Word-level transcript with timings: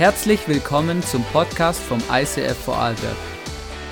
Herzlich 0.00 0.48
willkommen 0.48 1.02
zum 1.02 1.22
Podcast 1.24 1.78
vom 1.78 2.02
ICF 2.10 2.56
Vorarlberg. 2.56 3.18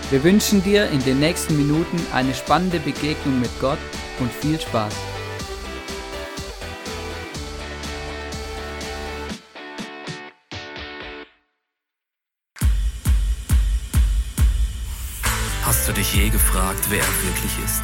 Wir 0.09 0.25
wünschen 0.25 0.62
dir 0.62 0.89
in 0.89 1.05
den 1.05 1.21
nächsten 1.21 1.55
Minuten 1.55 2.01
eine 2.15 2.33
spannende 2.33 2.81
Begegnung 2.81 3.39
mit 3.41 3.51
Gott 3.61 3.77
und 4.19 4.33
viel 4.33 4.59
Spaß. 4.59 4.95
Hast 15.63 15.89
du 15.89 15.93
dich 15.93 16.14
je 16.14 16.31
gefragt, 16.31 16.86
wer 16.89 17.00
er 17.00 17.22
wirklich 17.22 17.53
ist? 17.63 17.82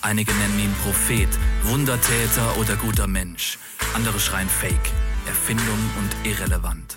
Einige 0.00 0.32
nennen 0.34 0.60
ihn 0.60 0.74
Prophet, 0.84 1.28
Wundertäter 1.64 2.56
oder 2.60 2.76
guter 2.76 3.08
Mensch. 3.08 3.58
Andere 3.94 4.20
schreien 4.20 4.48
Fake, 4.48 4.92
Erfindung 5.26 5.90
und 5.98 6.24
irrelevant. 6.24 6.96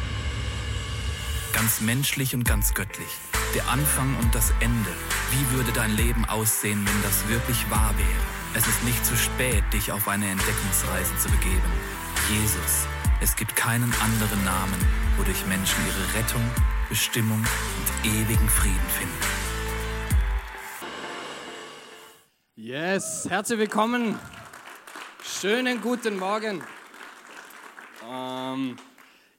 Ganz 1.61 1.79
menschlich 1.79 2.33
und 2.33 2.43
ganz 2.43 2.73
göttlich. 2.73 3.19
Der 3.53 3.67
Anfang 3.67 4.17
und 4.17 4.33
das 4.33 4.51
Ende. 4.61 4.89
Wie 5.29 5.55
würde 5.55 5.71
dein 5.71 5.95
Leben 5.95 6.25
aussehen, 6.25 6.83
wenn 6.83 7.03
das 7.03 7.27
wirklich 7.27 7.69
wahr 7.69 7.93
wäre? 7.99 8.57
Es 8.57 8.65
ist 8.65 8.83
nicht 8.83 9.05
zu 9.05 9.15
spät, 9.15 9.63
dich 9.71 9.91
auf 9.91 10.07
eine 10.07 10.27
Entdeckungsreise 10.27 11.15
zu 11.17 11.29
begeben. 11.29 11.71
Jesus. 12.31 12.87
Es 13.21 13.35
gibt 13.35 13.55
keinen 13.55 13.93
anderen 14.01 14.43
Namen, 14.43 14.73
wodurch 15.17 15.45
Menschen 15.45 15.75
ihre 15.85 16.19
Rettung, 16.19 16.41
Bestimmung 16.89 17.37
und 17.37 18.09
ewigen 18.09 18.49
Frieden 18.49 18.89
finden. 18.97 19.15
Yes, 22.55 23.27
herzlich 23.29 23.59
willkommen. 23.59 24.17
Schönen 25.23 25.79
guten 25.79 26.17
Morgen. 26.17 26.63
Ähm, 28.11 28.77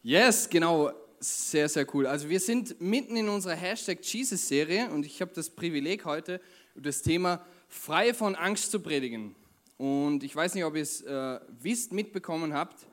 yes, 0.05 0.49
genau, 0.49 0.93
sehr, 1.23 1.69
sehr 1.69 1.87
cool. 1.95 2.07
Also 2.07 2.29
wir 2.29 2.41
sind 2.41 2.81
mitten 2.81 3.17
in 3.17 3.29
unserer 3.29 3.55
Hashtag 3.55 3.99
Jesus-Serie 4.03 4.91
und 4.91 5.07
ich 5.07 5.21
habe 5.21 5.33
das 5.35 5.51
Privileg 5.51 6.05
heute, 6.05 6.41
das 6.75 7.03
Thema 7.03 7.45
frei 7.69 8.13
von 8.13 8.35
Angst 8.35 8.71
zu 8.71 8.81
predigen. 8.81 9.37
Und 9.79 10.25
ich 10.25 10.35
weiß 10.35 10.55
nicht, 10.55 10.65
ob 10.65 10.75
ihr 10.75 10.83
es 10.83 11.01
äh, 11.03 11.41
wisst, 11.61 11.93
mitbekommen 11.93 12.55
habt, 12.55 12.87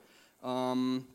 ähm, 0.44 1.08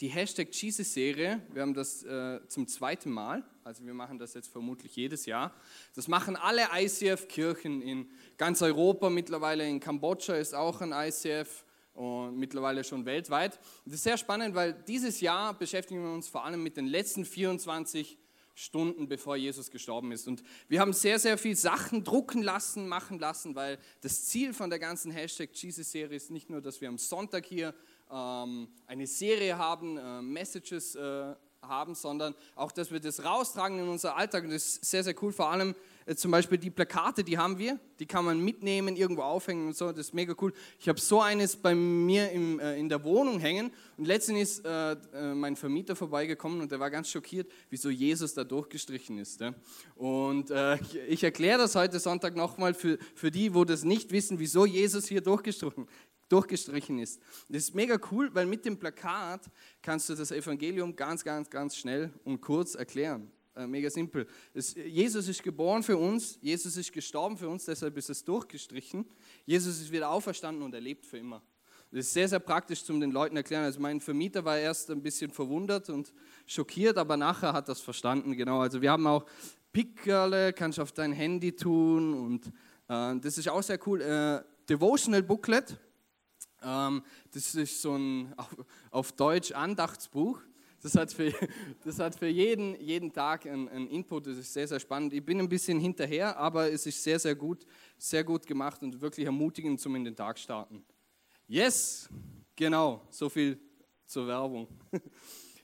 die 0.00 0.08
Hashtag 0.08 0.54
Jesus-Serie, 0.54 1.42
wir 1.52 1.62
haben 1.62 1.74
das 1.74 2.02
äh, 2.04 2.40
zum 2.48 2.66
zweiten 2.66 3.10
Mal, 3.10 3.44
also 3.64 3.84
wir 3.84 3.92
machen 3.92 4.18
das 4.18 4.32
jetzt 4.34 4.48
vermutlich 4.48 4.96
jedes 4.96 5.26
Jahr. 5.26 5.52
Das 5.94 6.08
machen 6.08 6.36
alle 6.36 6.68
ICF-Kirchen 6.74 7.82
in 7.82 8.08
ganz 8.38 8.62
Europa, 8.62 9.10
mittlerweile 9.10 9.68
in 9.68 9.78
Kambodscha 9.78 10.34
ist 10.36 10.54
auch 10.54 10.80
ein 10.80 10.92
ICF 10.92 11.64
und 11.94 12.36
mittlerweile 12.36 12.84
schon 12.84 13.04
weltweit. 13.04 13.58
Das 13.84 13.94
ist 13.94 14.04
sehr 14.04 14.16
spannend, 14.16 14.54
weil 14.54 14.72
dieses 14.72 15.20
Jahr 15.20 15.54
beschäftigen 15.54 16.02
wir 16.02 16.12
uns 16.12 16.28
vor 16.28 16.44
allem 16.44 16.62
mit 16.62 16.76
den 16.76 16.86
letzten 16.86 17.24
24 17.24 18.18
Stunden, 18.54 19.08
bevor 19.08 19.36
Jesus 19.36 19.70
gestorben 19.70 20.12
ist. 20.12 20.28
Und 20.28 20.42
wir 20.68 20.80
haben 20.80 20.92
sehr, 20.92 21.18
sehr 21.18 21.38
viel 21.38 21.56
Sachen 21.56 22.04
drucken 22.04 22.42
lassen, 22.42 22.88
machen 22.88 23.18
lassen, 23.18 23.54
weil 23.54 23.78
das 24.02 24.26
Ziel 24.26 24.52
von 24.52 24.68
der 24.70 24.78
ganzen 24.78 25.10
Hashtag 25.10 25.50
Jesus-Serie 25.54 26.16
ist 26.16 26.30
nicht 26.30 26.50
nur, 26.50 26.60
dass 26.60 26.80
wir 26.80 26.88
am 26.88 26.98
Sonntag 26.98 27.46
hier 27.46 27.74
ähm, 28.10 28.68
eine 28.86 29.06
Serie 29.06 29.56
haben, 29.56 29.96
äh, 29.96 30.20
Messages 30.20 30.94
äh, 30.94 31.34
haben, 31.62 31.94
sondern 31.94 32.34
auch, 32.54 32.72
dass 32.72 32.90
wir 32.90 33.00
das 33.00 33.24
raustragen 33.24 33.78
in 33.78 33.88
unser 33.88 34.16
Alltag. 34.16 34.44
Und 34.44 34.50
das 34.50 34.64
ist 34.64 34.84
sehr, 34.84 35.04
sehr 35.04 35.14
cool. 35.22 35.32
Vor 35.32 35.50
allem 35.50 35.74
äh, 36.06 36.14
zum 36.14 36.30
Beispiel 36.30 36.58
die 36.58 36.70
Plakate, 36.70 37.22
die 37.22 37.38
haben 37.38 37.58
wir, 37.58 37.78
die 37.98 38.06
kann 38.06 38.24
man 38.24 38.40
mitnehmen, 38.42 38.96
irgendwo 38.96 39.22
aufhängen 39.22 39.68
und 39.68 39.76
so. 39.76 39.88
Das 39.88 40.06
ist 40.06 40.14
mega 40.14 40.34
cool. 40.40 40.52
Ich 40.78 40.88
habe 40.88 40.98
so 40.98 41.20
eines 41.20 41.56
bei 41.56 41.74
mir 41.74 42.30
im, 42.30 42.58
äh, 42.60 42.78
in 42.78 42.88
der 42.88 43.04
Wohnung 43.04 43.40
hängen 43.40 43.72
und 43.96 44.06
letztens 44.06 44.40
ist 44.40 44.64
äh, 44.64 44.92
äh, 44.92 45.34
mein 45.34 45.56
Vermieter 45.56 45.94
vorbeigekommen 45.94 46.60
und 46.60 46.72
der 46.72 46.80
war 46.80 46.90
ganz 46.90 47.10
schockiert, 47.10 47.50
wieso 47.68 47.90
Jesus 47.90 48.34
da 48.34 48.44
durchgestrichen 48.44 49.18
ist. 49.18 49.40
Ja? 49.40 49.54
Und 49.96 50.50
äh, 50.50 50.78
ich 51.08 51.22
erkläre 51.22 51.58
das 51.58 51.74
heute 51.74 52.00
Sonntag 52.00 52.36
nochmal 52.36 52.74
für, 52.74 52.98
für 53.14 53.30
die, 53.30 53.54
wo 53.54 53.64
das 53.64 53.84
nicht 53.84 54.12
wissen, 54.12 54.38
wieso 54.38 54.64
Jesus 54.64 55.06
hier 55.06 55.20
durchgestrichen, 55.20 55.86
durchgestrichen 56.30 56.98
ist. 56.98 57.20
Das 57.48 57.64
ist 57.64 57.74
mega 57.74 57.98
cool, 58.10 58.30
weil 58.32 58.46
mit 58.46 58.64
dem 58.64 58.78
Plakat 58.78 59.50
kannst 59.82 60.08
du 60.08 60.14
das 60.14 60.30
Evangelium 60.30 60.94
ganz, 60.96 61.24
ganz, 61.24 61.50
ganz 61.50 61.76
schnell 61.76 62.10
und 62.24 62.40
kurz 62.40 62.74
erklären. 62.74 63.30
Äh, 63.56 63.66
mega 63.66 63.90
simpel. 63.90 64.26
Das, 64.54 64.74
Jesus 64.74 65.28
ist 65.28 65.42
geboren 65.42 65.82
für 65.82 65.96
uns, 65.96 66.38
Jesus 66.40 66.76
ist 66.76 66.92
gestorben 66.92 67.36
für 67.36 67.48
uns, 67.48 67.64
deshalb 67.64 67.96
ist 67.96 68.08
es 68.08 68.24
durchgestrichen. 68.24 69.04
Jesus 69.44 69.80
ist 69.80 69.90
wieder 69.90 70.10
auferstanden 70.10 70.62
und 70.62 70.72
er 70.74 70.80
lebt 70.80 71.04
für 71.04 71.18
immer. 71.18 71.42
Das 71.90 72.06
ist 72.06 72.12
sehr, 72.12 72.28
sehr 72.28 72.38
praktisch 72.38 72.84
zum 72.84 73.00
den 73.00 73.10
Leuten 73.10 73.36
erklären. 73.36 73.64
Also 73.64 73.80
mein 73.80 74.00
Vermieter 74.00 74.44
war 74.44 74.56
erst 74.56 74.90
ein 74.90 75.02
bisschen 75.02 75.32
verwundert 75.32 75.90
und 75.90 76.12
schockiert, 76.46 76.96
aber 76.96 77.16
nachher 77.16 77.52
hat 77.52 77.68
das 77.68 77.80
verstanden. 77.80 78.36
Genau. 78.36 78.60
Also 78.60 78.80
wir 78.80 78.92
haben 78.92 79.08
auch 79.08 79.26
Pickerle, 79.72 80.52
kannst 80.52 80.78
du 80.78 80.82
auf 80.82 80.92
dein 80.92 81.12
Handy 81.12 81.50
tun 81.52 82.14
und 82.14 82.46
äh, 82.88 83.18
das 83.20 83.38
ist 83.38 83.48
auch 83.48 83.62
sehr 83.62 83.80
cool. 83.88 84.00
Äh, 84.00 84.42
Devotional 84.68 85.24
Booklet, 85.24 85.76
das 86.60 87.54
ist 87.54 87.80
so 87.80 87.96
ein 87.96 88.34
auf, 88.90 89.12
Deutsch 89.12 89.52
Andachtsbuch. 89.52 90.40
Das 90.82 90.94
hat 90.94 91.12
für, 91.12 91.32
das 91.84 91.98
hat 91.98 92.14
für 92.14 92.28
jeden, 92.28 92.80
jeden 92.80 93.12
Tag 93.12 93.46
einen, 93.46 93.88
Input, 93.88 94.26
das 94.26 94.38
ist 94.38 94.52
sehr, 94.52 94.66
sehr 94.66 94.80
spannend. 94.80 95.12
Ich 95.12 95.24
bin 95.24 95.38
ein 95.38 95.48
bisschen 95.48 95.78
hinterher, 95.78 96.36
aber 96.36 96.70
es 96.70 96.86
ist 96.86 97.02
sehr, 97.02 97.18
sehr 97.18 97.34
gut, 97.34 97.66
sehr 97.98 98.24
gut 98.24 98.46
gemacht 98.46 98.82
und 98.82 99.00
wirklich 99.00 99.26
ermutigend 99.26 99.80
zum 99.80 99.94
in 99.96 100.04
den 100.04 100.16
Tag 100.16 100.38
starten. 100.38 100.84
Yes, 101.46 102.08
genau, 102.56 103.02
so 103.10 103.28
viel 103.28 103.58
zur 104.06 104.26
Werbung. 104.26 104.68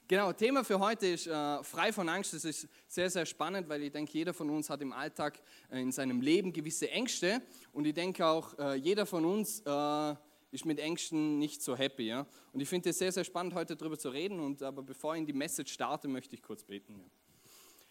Genau, 0.08 0.32
Thema 0.32 0.62
für 0.62 0.78
heute 0.78 1.08
ist 1.08 1.26
äh, 1.26 1.64
frei 1.64 1.92
von 1.92 2.08
Angst. 2.08 2.32
Das 2.32 2.44
ist 2.44 2.68
sehr, 2.86 3.10
sehr 3.10 3.26
spannend, 3.26 3.68
weil 3.68 3.82
ich 3.82 3.90
denke, 3.90 4.12
jeder 4.12 4.32
von 4.32 4.48
uns 4.50 4.70
hat 4.70 4.80
im 4.80 4.92
Alltag 4.92 5.42
äh, 5.68 5.82
in 5.82 5.90
seinem 5.90 6.20
Leben 6.20 6.52
gewisse 6.52 6.88
Ängste 6.88 7.42
und 7.72 7.88
ich 7.88 7.94
denke 7.94 8.24
auch, 8.24 8.56
äh, 8.56 8.76
jeder 8.76 9.04
von 9.04 9.24
uns 9.24 9.58
äh, 9.62 10.14
ist 10.56 10.64
mit 10.64 10.78
Ängsten 10.78 11.38
nicht 11.38 11.62
so 11.62 11.76
happy. 11.76 12.08
Ja? 12.08 12.26
Und 12.52 12.60
ich 12.60 12.68
finde 12.68 12.90
es 12.90 12.98
sehr, 12.98 13.12
sehr 13.12 13.24
spannend, 13.24 13.54
heute 13.54 13.76
darüber 13.76 13.98
zu 13.98 14.08
reden. 14.08 14.40
Und, 14.40 14.62
aber 14.62 14.82
bevor 14.82 15.14
ich 15.14 15.20
in 15.20 15.26
die 15.26 15.32
Message 15.32 15.72
starte, 15.72 16.08
möchte 16.08 16.34
ich 16.34 16.42
kurz 16.42 16.64
beten. 16.64 16.98
Ja, 16.98 17.04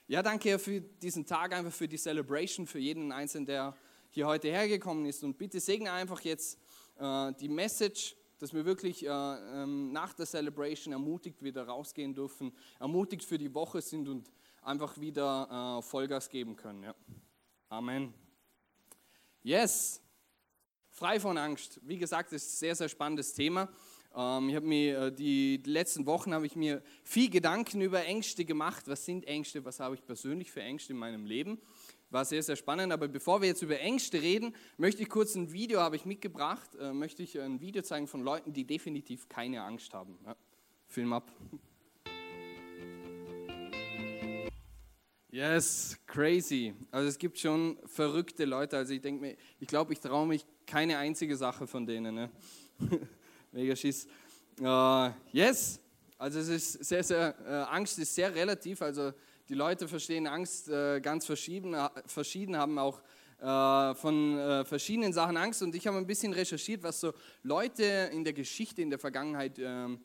ja 0.07 0.23
danke 0.23 0.59
für 0.59 0.81
diesen 0.81 1.25
Tag, 1.25 1.53
einfach 1.53 1.71
für 1.71 1.87
die 1.87 1.97
Celebration, 1.97 2.67
für 2.67 2.79
jeden 2.79 3.11
Einzelnen, 3.11 3.45
der 3.45 3.75
hier 4.09 4.27
heute 4.27 4.49
hergekommen 4.49 5.05
ist. 5.05 5.23
Und 5.23 5.37
bitte 5.37 5.59
segne 5.59 5.91
einfach 5.91 6.21
jetzt 6.21 6.59
äh, 6.97 7.31
die 7.39 7.49
Message, 7.49 8.15
dass 8.39 8.53
wir 8.53 8.65
wirklich 8.65 9.05
äh, 9.05 9.09
ähm, 9.09 9.91
nach 9.91 10.13
der 10.13 10.25
Celebration 10.25 10.91
ermutigt 10.91 11.41
wieder 11.41 11.67
rausgehen 11.67 12.13
dürfen, 12.13 12.51
ermutigt 12.79 13.23
für 13.23 13.37
die 13.37 13.53
Woche 13.53 13.81
sind 13.81 14.09
und 14.09 14.29
einfach 14.61 14.99
wieder 14.99 15.77
äh, 15.79 15.81
Vollgas 15.81 16.29
geben 16.29 16.55
können. 16.55 16.83
Ja. 16.83 16.95
Amen. 17.69 18.13
Yes. 19.43 20.04
Frei 20.95 21.19
von 21.19 21.37
Angst. 21.37 21.81
Wie 21.83 21.97
gesagt, 21.97 22.31
das 22.31 22.43
ist 22.43 22.53
ein 22.53 22.57
sehr, 22.59 22.75
sehr 22.75 22.87
spannendes 22.87 23.33
Thema. 23.33 23.67
Ähm, 24.15 24.47
ich 24.47 24.55
habe 24.55 24.65
mir 24.65 24.97
äh, 24.97 25.11
die 25.11 25.61
letzten 25.65 26.05
Wochen 26.05 26.33
habe 26.33 26.45
ich 26.45 26.55
mir 26.55 26.81
viel 27.03 27.29
Gedanken 27.29 27.81
über 27.81 28.05
Ängste 28.05 28.45
gemacht. 28.45 28.87
Was 28.87 29.03
sind 29.03 29.27
Ängste? 29.27 29.65
Was 29.65 29.81
habe 29.81 29.95
ich 29.95 30.05
persönlich 30.05 30.49
für 30.53 30.61
Ängste 30.61 30.93
in 30.93 30.99
meinem 30.99 31.25
Leben? 31.25 31.59
War 32.11 32.23
sehr, 32.23 32.41
sehr 32.41 32.55
spannend. 32.55 32.93
Aber 32.93 33.09
bevor 33.09 33.41
wir 33.41 33.49
jetzt 33.49 33.61
über 33.61 33.77
Ängste 33.77 34.21
reden, 34.21 34.55
möchte 34.77 35.01
ich 35.01 35.09
kurz 35.09 35.35
ein 35.35 35.51
Video 35.51 35.81
habe 35.81 35.97
ich 35.97 36.05
mitgebracht. 36.05 36.73
Äh, 36.75 36.93
möchte 36.93 37.23
ich 37.23 37.37
ein 37.41 37.59
Video 37.59 37.81
zeigen 37.81 38.07
von 38.07 38.23
Leuten, 38.23 38.53
die 38.53 38.63
definitiv 38.63 39.27
keine 39.27 39.63
Angst 39.63 39.93
haben. 39.93 40.17
Ja, 40.25 40.37
Film 40.87 41.11
ab. 41.11 41.29
Yes, 45.29 45.97
crazy. 46.07 46.73
Also 46.91 47.09
es 47.09 47.17
gibt 47.17 47.37
schon 47.37 47.77
verrückte 47.83 48.45
Leute. 48.45 48.77
Also 48.77 48.93
ich 48.93 49.01
denke 49.01 49.19
mir, 49.19 49.35
ich 49.59 49.67
glaube, 49.67 49.91
ich 49.91 49.99
traue 49.99 50.25
mich 50.25 50.45
keine 50.65 50.97
einzige 50.97 51.35
Sache 51.35 51.67
von 51.67 51.85
denen. 51.85 52.15
Ne? 52.15 52.29
Mega 53.51 53.75
Schiss. 53.75 54.07
Uh, 54.59 55.09
yes, 55.31 55.79
also 56.17 56.39
es 56.39 56.47
ist 56.47 56.85
sehr, 56.85 57.03
sehr, 57.03 57.35
äh, 57.45 57.73
Angst 57.73 57.99
ist 57.99 58.15
sehr 58.15 58.33
relativ. 58.33 58.81
Also 58.81 59.11
die 59.49 59.53
Leute 59.53 59.87
verstehen 59.87 60.27
Angst 60.27 60.69
äh, 60.69 60.99
ganz 61.01 61.25
verschieden, 61.25 61.75
verschieden 62.05 62.57
haben 62.57 62.79
auch 62.79 63.01
äh, 63.39 63.93
von 63.95 64.37
äh, 64.37 64.65
verschiedenen 64.65 65.13
Sachen 65.13 65.37
Angst. 65.37 65.61
Und 65.61 65.75
ich 65.75 65.87
habe 65.87 65.97
ein 65.97 66.07
bisschen 66.07 66.33
recherchiert, 66.33 66.83
was 66.83 67.01
so 67.01 67.13
Leute 67.43 67.83
in 68.13 68.23
der 68.23 68.33
Geschichte, 68.33 68.81
in 68.81 68.89
der 68.89 68.99
Vergangenheit 68.99 69.59
ähm, 69.59 69.99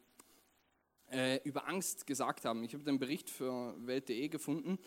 äh, 1.10 1.40
über 1.44 1.68
Angst 1.68 2.06
gesagt 2.06 2.44
haben. 2.44 2.62
Ich 2.64 2.74
habe 2.74 2.84
den 2.84 2.98
Bericht 2.98 3.30
für 3.30 3.74
Welt.de 3.86 4.28
gefunden. 4.28 4.78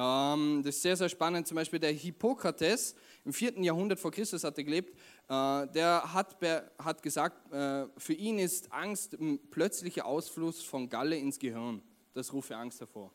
Ähm, 0.00 0.62
das 0.64 0.76
ist 0.76 0.82
sehr, 0.82 0.96
sehr 0.96 1.08
spannend. 1.08 1.48
Zum 1.48 1.56
Beispiel 1.56 1.80
der 1.80 1.90
Hippokrates 1.90 2.94
im 3.24 3.32
4. 3.32 3.60
Jahrhundert 3.64 3.98
vor 3.98 4.12
Christus 4.12 4.44
hat 4.44 4.56
er 4.56 4.62
gelebt. 4.62 4.94
Äh, 5.28 5.66
der 5.66 6.14
hat, 6.14 6.36
hat 6.78 7.02
gesagt, 7.02 7.52
äh, 7.52 7.86
für 7.96 8.12
ihn 8.12 8.38
ist 8.38 8.72
Angst 8.72 9.14
ein 9.14 9.40
plötzlicher 9.50 10.06
Ausfluss 10.06 10.62
von 10.62 10.88
Galle 10.88 11.16
ins 11.16 11.38
Gehirn. 11.40 11.82
Das 12.14 12.32
rufe 12.32 12.56
Angst 12.56 12.78
hervor. 12.78 13.12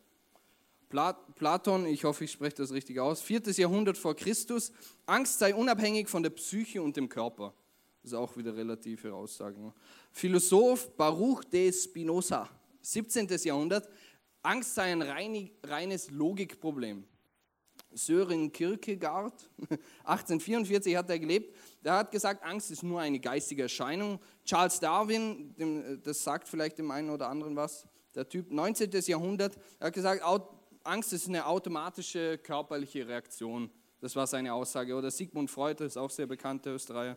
Platon, 1.34 1.86
ich 1.86 2.04
hoffe, 2.04 2.24
ich 2.24 2.32
spreche 2.32 2.56
das 2.56 2.70
richtig 2.70 3.00
aus, 3.00 3.20
4. 3.22 3.40
Jahrhundert 3.56 3.98
vor 3.98 4.14
Christus, 4.14 4.70
Angst 5.06 5.40
sei 5.40 5.52
unabhängig 5.54 6.08
von 6.08 6.22
der 6.22 6.30
Psyche 6.30 6.80
und 6.80 6.96
dem 6.96 7.08
Körper. 7.08 7.52
Das 8.02 8.12
ist 8.12 8.18
auch 8.18 8.36
wieder 8.36 8.54
relative 8.54 9.12
Aussage. 9.12 9.58
Ne? 9.58 9.72
Philosoph 10.12 10.94
Baruch 10.96 11.42
de 11.44 11.72
Spinoza, 11.72 12.48
17. 12.82 13.26
Jahrhundert, 13.42 13.88
Angst 14.44 14.74
sei 14.74 14.92
ein 14.92 15.02
reines 15.64 16.10
Logikproblem. 16.10 17.04
Sören 17.94 18.52
Kierkegaard, 18.52 19.50
1844 20.04 20.96
hat 20.96 21.08
er 21.08 21.18
gelebt, 21.18 21.56
der 21.82 21.94
hat 21.94 22.10
gesagt, 22.10 22.44
Angst 22.44 22.70
ist 22.70 22.82
nur 22.82 23.00
eine 23.00 23.20
geistige 23.20 23.62
Erscheinung. 23.62 24.20
Charles 24.44 24.80
Darwin, 24.80 25.54
das 26.02 26.22
sagt 26.22 26.48
vielleicht 26.48 26.78
dem 26.78 26.90
einen 26.90 27.10
oder 27.10 27.28
anderen 27.28 27.54
was, 27.56 27.86
der 28.14 28.28
Typ, 28.28 28.50
19. 28.50 28.90
Jahrhundert, 29.06 29.56
er 29.78 29.86
hat 29.86 29.94
gesagt, 29.94 30.22
Angst 30.82 31.12
ist 31.12 31.28
eine 31.28 31.46
automatische 31.46 32.36
körperliche 32.38 33.06
Reaktion. 33.06 33.70
Das 34.00 34.14
war 34.14 34.26
seine 34.26 34.52
Aussage. 34.52 34.94
Oder 34.94 35.10
Sigmund 35.10 35.50
Freud, 35.50 35.82
das 35.82 35.92
ist 35.92 35.96
auch 35.96 36.10
sehr 36.10 36.26
bekannter 36.26 36.74
Österreicher, 36.74 37.16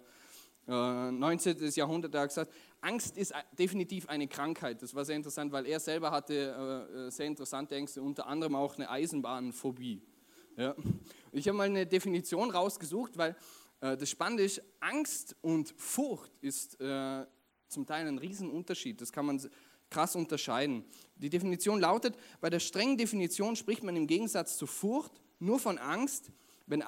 19. 0.68 1.62
Äh, 1.62 1.70
Jahrhundert, 1.70 2.14
der 2.14 2.22
hat 2.22 2.30
gesagt, 2.30 2.52
Angst 2.82 3.18
ist 3.18 3.34
definitiv 3.58 4.08
eine 4.10 4.28
Krankheit. 4.28 4.82
Das 4.82 4.94
war 4.94 5.06
sehr 5.06 5.16
interessant, 5.16 5.52
weil 5.52 5.66
er 5.66 5.80
selber 5.80 6.12
hatte 6.12 6.34
äh, 6.94 7.08
äh, 7.08 7.12
sehr 7.12 7.26
interessante 7.26 7.76
Ängste, 7.76 8.02
unter 8.02 8.28
anderem 8.28 8.56
auch 8.56 8.76
eine 8.76 8.90
Eisenbahnphobie. 8.90 10.02
Ja. 10.58 10.76
Ich 11.32 11.48
habe 11.48 11.58
mal 11.58 11.66
eine 11.66 11.86
Definition 11.86 12.50
rausgesucht, 12.50 13.18
weil 13.18 13.36
das 13.80 14.10
Spannende 14.10 14.44
ist, 14.44 14.60
Angst 14.80 15.36
und 15.42 15.72
Furcht 15.78 16.32
ist 16.42 16.80
zum 16.80 17.86
Teil 17.86 18.08
ein 18.08 18.18
Riesenunterschied. 18.18 19.00
Das 19.00 19.12
kann 19.12 19.28
man 19.28 19.40
krass 19.92 20.16
unterscheiden. 20.16 20.84
Die 21.16 21.30
Definition 21.30 21.80
lautet, 21.80 22.16
bei 22.42 22.50
der 22.50 22.60
strengen 22.60 22.98
Definition 22.98 23.56
spricht 23.56 23.84
man 23.84 23.96
im 23.96 24.08
Gegensatz 24.08 24.58
zu 24.58 24.66
Furcht 24.66 25.12
nur 25.38 25.60
von 25.60 25.78
Angst, 25.78 26.32
wenn 26.66 26.82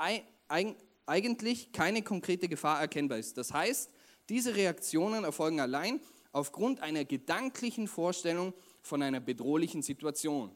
eigentlich 1.09 1.71
keine 1.71 2.01
konkrete 2.01 2.47
Gefahr 2.47 2.79
erkennbar 2.79 3.17
ist. 3.17 3.37
Das 3.37 3.53
heißt, 3.53 3.89
diese 4.29 4.55
Reaktionen 4.55 5.23
erfolgen 5.23 5.59
allein 5.59 5.99
aufgrund 6.31 6.81
einer 6.81 7.03
gedanklichen 7.03 7.87
Vorstellung 7.87 8.53
von 8.81 9.01
einer 9.01 9.19
bedrohlichen 9.19 9.81
Situation. 9.81 10.55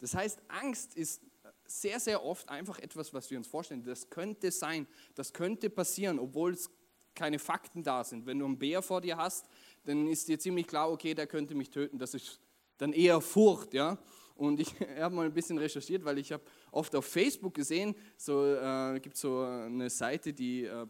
Das 0.00 0.14
heißt, 0.14 0.40
Angst 0.48 0.96
ist 0.96 1.20
sehr, 1.66 2.00
sehr 2.00 2.24
oft 2.24 2.48
einfach 2.48 2.78
etwas, 2.78 3.14
was 3.14 3.30
wir 3.30 3.38
uns 3.38 3.46
vorstellen. 3.46 3.84
Das 3.84 4.10
könnte 4.10 4.50
sein, 4.50 4.86
das 5.14 5.32
könnte 5.32 5.70
passieren, 5.70 6.18
obwohl 6.18 6.52
es 6.52 6.70
keine 7.14 7.38
Fakten 7.38 7.82
da 7.82 8.04
sind. 8.04 8.26
Wenn 8.26 8.38
du 8.38 8.44
einen 8.44 8.58
Bär 8.58 8.82
vor 8.82 9.00
dir 9.00 9.16
hast, 9.16 9.46
dann 9.84 10.06
ist 10.08 10.28
dir 10.28 10.38
ziemlich 10.38 10.66
klar, 10.66 10.90
okay, 10.90 11.14
der 11.14 11.26
könnte 11.26 11.54
mich 11.54 11.70
töten. 11.70 11.98
Das 11.98 12.14
ist 12.14 12.40
dann 12.78 12.92
eher 12.92 13.20
Furcht, 13.20 13.72
ja. 13.72 13.98
Und 14.36 14.60
ich 14.60 14.74
habe 14.98 15.14
mal 15.14 15.26
ein 15.26 15.32
bisschen 15.32 15.58
recherchiert, 15.58 16.04
weil 16.04 16.18
ich 16.18 16.32
habe 16.32 16.42
oft 16.70 16.94
auf 16.96 17.06
Facebook 17.06 17.54
gesehen, 17.54 17.94
so 18.16 18.44
äh, 18.44 18.98
gibt 19.00 19.16
so 19.16 19.40
eine 19.40 19.90
Seite, 19.90 20.32
die 20.32 20.64
äh, 20.64 20.86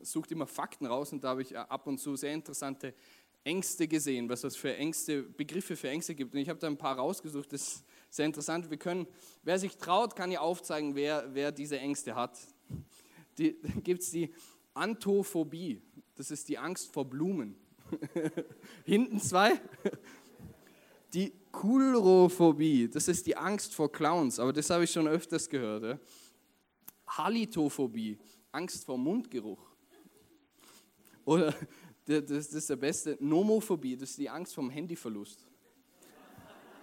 sucht 0.00 0.32
immer 0.32 0.46
Fakten 0.46 0.86
raus 0.86 1.12
und 1.12 1.24
da 1.24 1.30
habe 1.30 1.42
ich 1.42 1.52
äh, 1.52 1.58
ab 1.58 1.86
und 1.86 1.98
zu 1.98 2.16
sehr 2.16 2.34
interessante 2.34 2.94
Ängste 3.44 3.86
gesehen, 3.86 4.28
was 4.28 4.42
es 4.44 4.56
für 4.56 4.74
Ängste, 4.74 5.22
Begriffe 5.22 5.76
für 5.76 5.90
Ängste 5.90 6.14
gibt. 6.14 6.34
Und 6.34 6.40
ich 6.40 6.48
habe 6.48 6.58
da 6.58 6.66
ein 6.66 6.78
paar 6.78 6.96
rausgesucht, 6.96 7.52
das 7.52 7.62
ist 7.62 7.84
sehr 8.10 8.26
interessant. 8.26 8.70
Wir 8.70 8.78
können, 8.78 9.06
wer 9.42 9.58
sich 9.58 9.76
traut, 9.76 10.16
kann 10.16 10.30
ja 10.30 10.40
aufzeigen, 10.40 10.94
wer, 10.94 11.28
wer 11.34 11.52
diese 11.52 11.78
Ängste 11.78 12.14
hat. 12.14 12.38
Die, 13.38 13.60
dann 13.62 13.82
gibt 13.82 14.02
es 14.02 14.10
die 14.10 14.32
Anthophobie, 14.72 15.82
das 16.16 16.30
ist 16.30 16.48
die 16.48 16.58
Angst 16.58 16.92
vor 16.92 17.04
Blumen. 17.04 17.56
Hinten 18.84 19.20
zwei. 19.20 19.60
Die 21.14 21.32
Kulrophobie, 21.52 22.88
das 22.88 23.06
ist 23.06 23.26
die 23.26 23.36
Angst 23.36 23.72
vor 23.72 23.90
Clowns, 23.90 24.40
aber 24.40 24.52
das 24.52 24.68
habe 24.70 24.82
ich 24.82 24.90
schon 24.90 25.06
öfters 25.06 25.48
gehört. 25.48 25.84
Ja? 25.84 25.98
Halitophobie, 27.06 28.18
Angst 28.50 28.84
vor 28.84 28.98
Mundgeruch. 28.98 29.60
Oder, 31.24 31.54
das 32.04 32.52
ist 32.52 32.68
der 32.68 32.76
beste, 32.76 33.16
Nomophobie, 33.20 33.96
das 33.96 34.10
ist 34.10 34.18
die 34.18 34.28
Angst 34.28 34.54
vom 34.54 34.68
Handyverlust. 34.68 35.46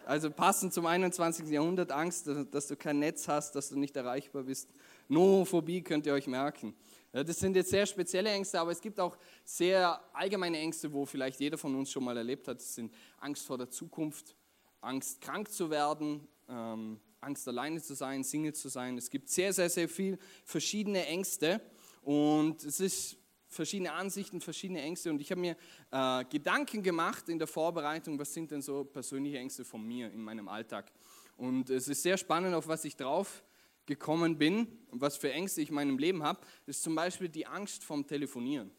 Also 0.06 0.32
passend 0.32 0.74
zum 0.74 0.86
21. 0.86 1.50
Jahrhundert, 1.50 1.92
Angst, 1.92 2.28
dass 2.52 2.68
du 2.68 2.76
kein 2.76 3.00
Netz 3.00 3.28
hast, 3.28 3.54
dass 3.56 3.70
du 3.70 3.78
nicht 3.78 3.96
erreichbar 3.96 4.44
bist. 4.44 4.70
Nomophobie 5.10 5.82
könnt 5.84 6.06
ihr 6.06 6.14
euch 6.14 6.28
merken. 6.28 6.74
Das 7.12 7.40
sind 7.40 7.58
jetzt 7.58 7.70
sehr 7.70 7.86
spezielle 7.86 8.30
Ängste, 8.30 8.60
aber 8.60 8.72
es 8.72 8.80
gibt 8.80 8.98
auch 9.00 9.18
sehr 9.44 10.02
allgemeine 10.14 10.58
Ängste, 10.58 10.92
wo 10.94 11.06
vielleicht 11.06 11.42
jeder 11.42 11.58
von 11.58 11.76
uns 11.76 11.92
schon 11.92 12.06
mal 12.06 12.16
erlebt 12.16 12.48
hat. 12.48 12.58
Das 12.58 12.76
sind 12.76 12.94
Angst 13.18 13.46
vor 13.46 13.58
der 13.58 13.70
Zukunft, 13.70 14.36
Angst 14.80 15.20
krank 15.20 15.52
zu 15.52 15.70
werden, 15.70 16.26
ähm, 16.48 17.02
Angst 17.20 17.48
alleine 17.50 17.82
zu 17.82 17.96
sein, 17.96 18.24
Single 18.24 18.54
zu 18.54 18.70
sein. 18.70 18.98
Es 18.98 19.10
gibt 19.10 19.30
sehr, 19.30 19.52
sehr, 19.52 19.70
sehr 19.70 19.90
viele 19.90 20.18
verschiedene 20.46 21.06
Ängste 21.06 21.60
und 22.02 22.64
es 22.64 22.80
ist 22.80 23.18
verschiedene 23.50 23.92
Ansichten, 23.92 24.40
verschiedene 24.40 24.82
Ängste 24.82 25.10
und 25.10 25.20
ich 25.20 25.32
habe 25.32 25.42
mir 25.42 25.58
äh, 25.92 26.24
Gedanken 26.26 26.82
gemacht 26.82 27.28
in 27.28 27.38
der 27.38 27.48
Vorbereitung, 27.48 28.18
was 28.18 28.34
sind 28.34 28.52
denn 28.52 28.62
so 28.62 28.86
persönliche 28.86 29.38
Ängste 29.38 29.66
von 29.66 29.86
mir 29.86 30.10
in 30.14 30.22
meinem 30.22 30.48
Alltag. 30.48 30.90
Und 31.36 31.70
es 31.70 31.90
ist 31.90 32.04
sehr 32.04 32.18
spannend, 32.18 32.56
auf 32.56 32.70
was 32.70 32.86
ich 32.86 32.96
drauf 32.96 33.44
gekommen 33.92 34.38
bin 34.38 34.68
und 34.90 35.02
was 35.02 35.18
für 35.18 35.32
Ängste 35.32 35.62
ich 35.62 35.70
in 35.70 35.76
meinem 35.76 35.98
Leben 35.98 36.24
habe, 36.24 36.40
ist 36.66 36.82
zum 36.82 36.96
Beispiel 36.96 37.30
die 37.30 37.46
Angst 37.46 37.84
vom 37.84 38.08
Telefonieren. 38.08 38.72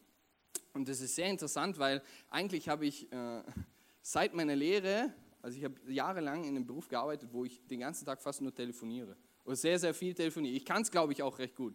Und 0.72 0.88
das 0.88 1.00
ist 1.00 1.14
sehr 1.14 1.28
interessant, 1.28 1.78
weil 1.78 2.02
eigentlich 2.30 2.68
habe 2.68 2.86
ich 2.86 3.12
äh, 3.12 3.42
seit 4.00 4.34
meiner 4.34 4.56
Lehre, 4.56 5.12
also 5.42 5.58
ich 5.58 5.64
habe 5.64 5.74
jahrelang 5.86 6.44
in 6.44 6.56
einem 6.56 6.66
Beruf 6.66 6.88
gearbeitet, 6.88 7.28
wo 7.32 7.44
ich 7.44 7.60
den 7.66 7.80
ganzen 7.80 8.06
Tag 8.06 8.22
fast 8.22 8.40
nur 8.40 8.54
telefoniere. 8.54 9.16
Oder 9.44 9.56
sehr, 9.56 9.78
sehr 9.78 9.92
viel 9.92 10.14
telefoniere. 10.14 10.54
Ich 10.54 10.64
kann 10.64 10.82
es, 10.82 10.90
glaube 10.90 11.12
ich, 11.12 11.22
auch 11.22 11.38
recht 11.38 11.56
gut. 11.56 11.74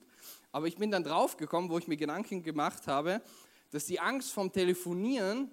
Aber 0.51 0.67
ich 0.67 0.77
bin 0.77 0.89
dann 0.89 1.03
drauf 1.03 1.37
gekommen, 1.37 1.69
wo 1.69 1.77
ich 1.77 1.87
mir 1.87 1.97
Gedanken 1.97 2.41
gemacht 2.41 2.87
habe, 2.87 3.21
dass 3.69 3.85
die 3.85 3.99
Angst 3.99 4.31
vom 4.31 4.51
Telefonieren 4.51 5.51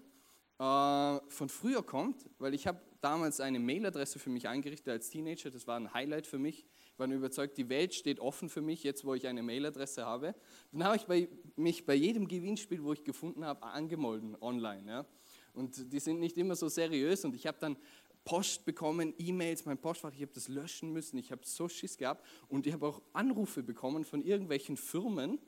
äh, 0.58 1.18
von 1.28 1.48
früher 1.48 1.82
kommt, 1.82 2.24
weil 2.38 2.54
ich 2.54 2.66
habe 2.66 2.80
damals 3.00 3.40
eine 3.40 3.58
Mailadresse 3.58 4.18
für 4.18 4.30
mich 4.30 4.48
eingerichtet 4.48 4.88
als 4.88 5.10
Teenager. 5.10 5.50
Das 5.50 5.66
war 5.66 5.76
ein 5.76 5.92
Highlight 5.92 6.26
für 6.26 6.38
mich 6.38 6.64
war 6.96 7.08
überzeugt, 7.08 7.56
die 7.58 7.68
Welt 7.68 7.94
steht 7.94 8.20
offen 8.20 8.48
für 8.48 8.62
mich, 8.62 8.82
jetzt 8.82 9.04
wo 9.04 9.14
ich 9.14 9.26
eine 9.26 9.42
Mailadresse 9.42 10.04
habe. 10.04 10.34
Dann 10.72 10.84
habe 10.84 10.96
ich 10.96 11.04
bei, 11.04 11.28
mich 11.56 11.84
bei 11.86 11.94
jedem 11.94 12.28
Gewinnspiel, 12.28 12.82
wo 12.82 12.92
ich 12.92 13.04
gefunden 13.04 13.44
habe, 13.44 13.62
angemeldet 13.62 14.40
online. 14.40 14.84
Ja. 14.86 15.06
Und 15.54 15.92
die 15.92 16.00
sind 16.00 16.20
nicht 16.20 16.36
immer 16.36 16.56
so 16.56 16.68
seriös 16.68 17.24
und 17.24 17.34
ich 17.34 17.46
habe 17.46 17.58
dann 17.60 17.76
Post 18.24 18.64
bekommen, 18.64 19.12
E-Mails, 19.18 19.66
mein 19.66 19.76
Postfach, 19.76 20.12
ich 20.14 20.22
habe 20.22 20.32
das 20.32 20.48
löschen 20.48 20.92
müssen, 20.92 21.18
ich 21.18 21.30
habe 21.30 21.42
so 21.44 21.68
Schiss 21.68 21.98
gehabt 21.98 22.24
und 22.48 22.66
ich 22.66 22.72
habe 22.72 22.86
auch 22.86 23.02
Anrufe 23.12 23.62
bekommen 23.62 24.04
von 24.04 24.22
irgendwelchen 24.22 24.78
Firmen 24.78 25.38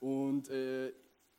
und 0.00 0.48
äh, 0.48 0.92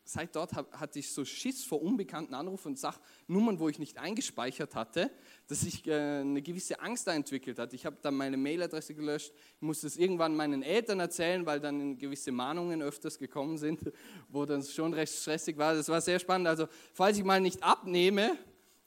seit 0.06 0.36
dort 0.36 0.54
hatte 0.54 1.00
ich 1.00 1.12
so 1.12 1.26
Schiss 1.26 1.64
vor 1.64 1.82
unbekannten 1.82 2.36
Anrufen 2.36 2.70
und 2.70 2.80
Sachnummern, 2.80 3.60
wo 3.60 3.68
ich 3.70 3.80
nicht 3.80 3.98
eingespeichert 3.98 4.76
hatte, 4.76 5.12
dass 5.48 5.64
ich 5.64 5.86
äh, 5.88 6.20
eine 6.22 6.42
gewisse 6.42 6.80
Angst 6.80 7.08
da 7.08 7.14
entwickelt 7.14 7.58
hat. 7.58 7.74
Ich 7.74 7.86
habe 7.86 7.98
dann 8.02 8.16
meine 8.16 8.38
Mailadresse 8.38 8.94
gelöscht, 8.94 9.34
musste 9.60 9.88
es 9.88 9.98
irgendwann 9.98 10.36
meinen 10.36 10.62
Eltern 10.62 11.00
erzählen, 11.00 11.46
weil 11.46 11.60
dann 11.60 11.98
gewisse 11.98 12.32
Mahnungen 12.32 12.84
öfters 12.84 13.18
gekommen 13.18 13.58
sind, 13.58 13.80
wo 14.30 14.46
dann 14.46 14.62
schon 14.64 14.94
recht 14.94 15.14
stressig 15.14 15.58
war. 15.58 15.74
Das 15.74 15.90
war 15.90 16.00
sehr 16.02 16.20
spannend. 16.20 16.48
Also 16.48 16.68
falls 16.94 17.18
ich 17.18 17.24
mal 17.24 17.42
nicht 17.42 17.64
abnehme, 17.64 18.38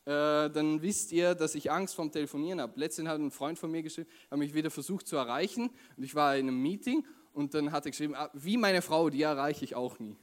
äh, 0.05 0.49
dann 0.49 0.81
wisst 0.81 1.11
ihr, 1.11 1.35
dass 1.35 1.57
ich 1.57 1.71
Angst 1.71 1.97
vorm 1.97 2.13
Telefonieren 2.13 2.61
habe. 2.61 2.79
Letztens 2.79 3.09
hat 3.09 3.19
ein 3.21 3.33
Freund 3.33 3.59
von 3.59 3.73
mir 3.73 3.83
geschrieben, 3.83 4.09
hat 4.31 4.39
mich 4.39 4.55
wieder 4.55 4.71
versucht 4.71 5.09
zu 5.09 5.17
erreichen 5.17 5.71
und 5.97 6.05
ich 6.05 6.15
war 6.15 6.37
in 6.37 6.47
einem 6.49 6.63
Meeting 6.63 7.05
und 7.33 7.55
dann 7.55 7.73
hat 7.73 7.87
er 7.87 7.91
geschrieben, 7.91 8.15
ah, 8.15 8.31
wie 8.35 8.57
meine 8.57 8.83
Frau, 8.83 9.11
die 9.11 9.23
erreiche 9.23 9.65
ich 9.65 9.75
auch 9.75 9.99
nie. 9.99 10.17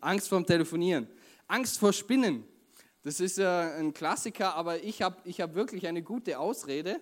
Angst 0.00 0.28
vorm 0.28 0.46
Telefonieren. 0.46 1.08
Angst 1.46 1.78
vor 1.78 1.92
Spinnen. 1.92 2.44
Das 3.02 3.20
ist 3.20 3.38
ja 3.38 3.76
ein 3.76 3.92
Klassiker, 3.92 4.54
aber 4.54 4.82
ich 4.82 5.02
habe 5.02 5.16
ich 5.24 5.40
hab 5.40 5.54
wirklich 5.54 5.86
eine 5.86 6.02
gute 6.02 6.38
Ausrede, 6.38 7.00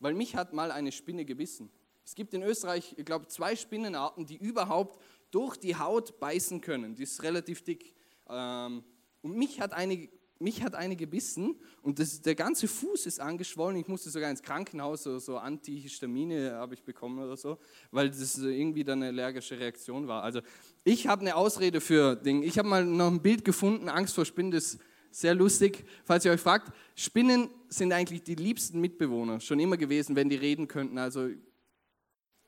weil 0.00 0.14
mich 0.14 0.34
hat 0.34 0.52
mal 0.52 0.72
eine 0.72 0.90
Spinne 0.90 1.24
gebissen. 1.24 1.70
Es 2.04 2.14
gibt 2.14 2.34
in 2.34 2.42
Österreich, 2.42 2.94
ich 2.96 3.04
glaube, 3.04 3.28
zwei 3.28 3.56
Spinnenarten, 3.56 4.26
die 4.26 4.36
überhaupt 4.36 5.00
durch 5.30 5.56
die 5.56 5.76
Haut 5.76 6.18
beißen 6.20 6.60
können. 6.60 6.94
Die 6.94 7.04
ist 7.04 7.22
relativ 7.22 7.62
dick. 7.62 7.94
Ähm, 8.28 8.84
und 9.22 9.36
mich 9.36 9.60
hat 9.60 9.72
eine 9.72 10.08
mich 10.38 10.62
hat 10.62 10.74
eine 10.74 10.96
gebissen 10.96 11.56
und 11.82 11.98
das, 11.98 12.20
der 12.20 12.34
ganze 12.34 12.68
Fuß 12.68 13.06
ist 13.06 13.20
angeschwollen. 13.20 13.78
Ich 13.78 13.88
musste 13.88 14.10
sogar 14.10 14.30
ins 14.30 14.42
Krankenhaus, 14.42 15.04
so, 15.04 15.18
so 15.18 15.38
Antihistamine 15.38 16.54
habe 16.54 16.74
ich 16.74 16.82
bekommen 16.82 17.18
oder 17.18 17.36
so, 17.36 17.58
weil 17.90 18.10
das 18.10 18.38
irgendwie 18.38 18.84
dann 18.84 19.02
eine 19.02 19.08
allergische 19.08 19.58
Reaktion 19.58 20.08
war. 20.08 20.22
Also 20.22 20.40
ich 20.82 21.06
habe 21.06 21.22
eine 21.22 21.36
Ausrede 21.36 21.80
für 21.80 22.16
Ding. 22.16 22.42
Ich 22.42 22.58
habe 22.58 22.68
mal 22.68 22.84
noch 22.84 23.10
ein 23.10 23.22
Bild 23.22 23.44
gefunden, 23.44 23.88
Angst 23.88 24.14
vor 24.14 24.24
Spinnen, 24.24 24.50
das, 24.50 24.78
sehr 25.14 25.34
lustig, 25.34 25.84
falls 26.04 26.24
ihr 26.24 26.32
euch 26.32 26.40
fragt, 26.40 26.72
Spinnen 26.96 27.48
sind 27.68 27.92
eigentlich 27.92 28.24
die 28.24 28.34
liebsten 28.34 28.80
Mitbewohner, 28.80 29.38
schon 29.38 29.60
immer 29.60 29.76
gewesen, 29.76 30.16
wenn 30.16 30.28
die 30.28 30.36
reden 30.36 30.66
könnten. 30.66 30.98
Also 30.98 31.30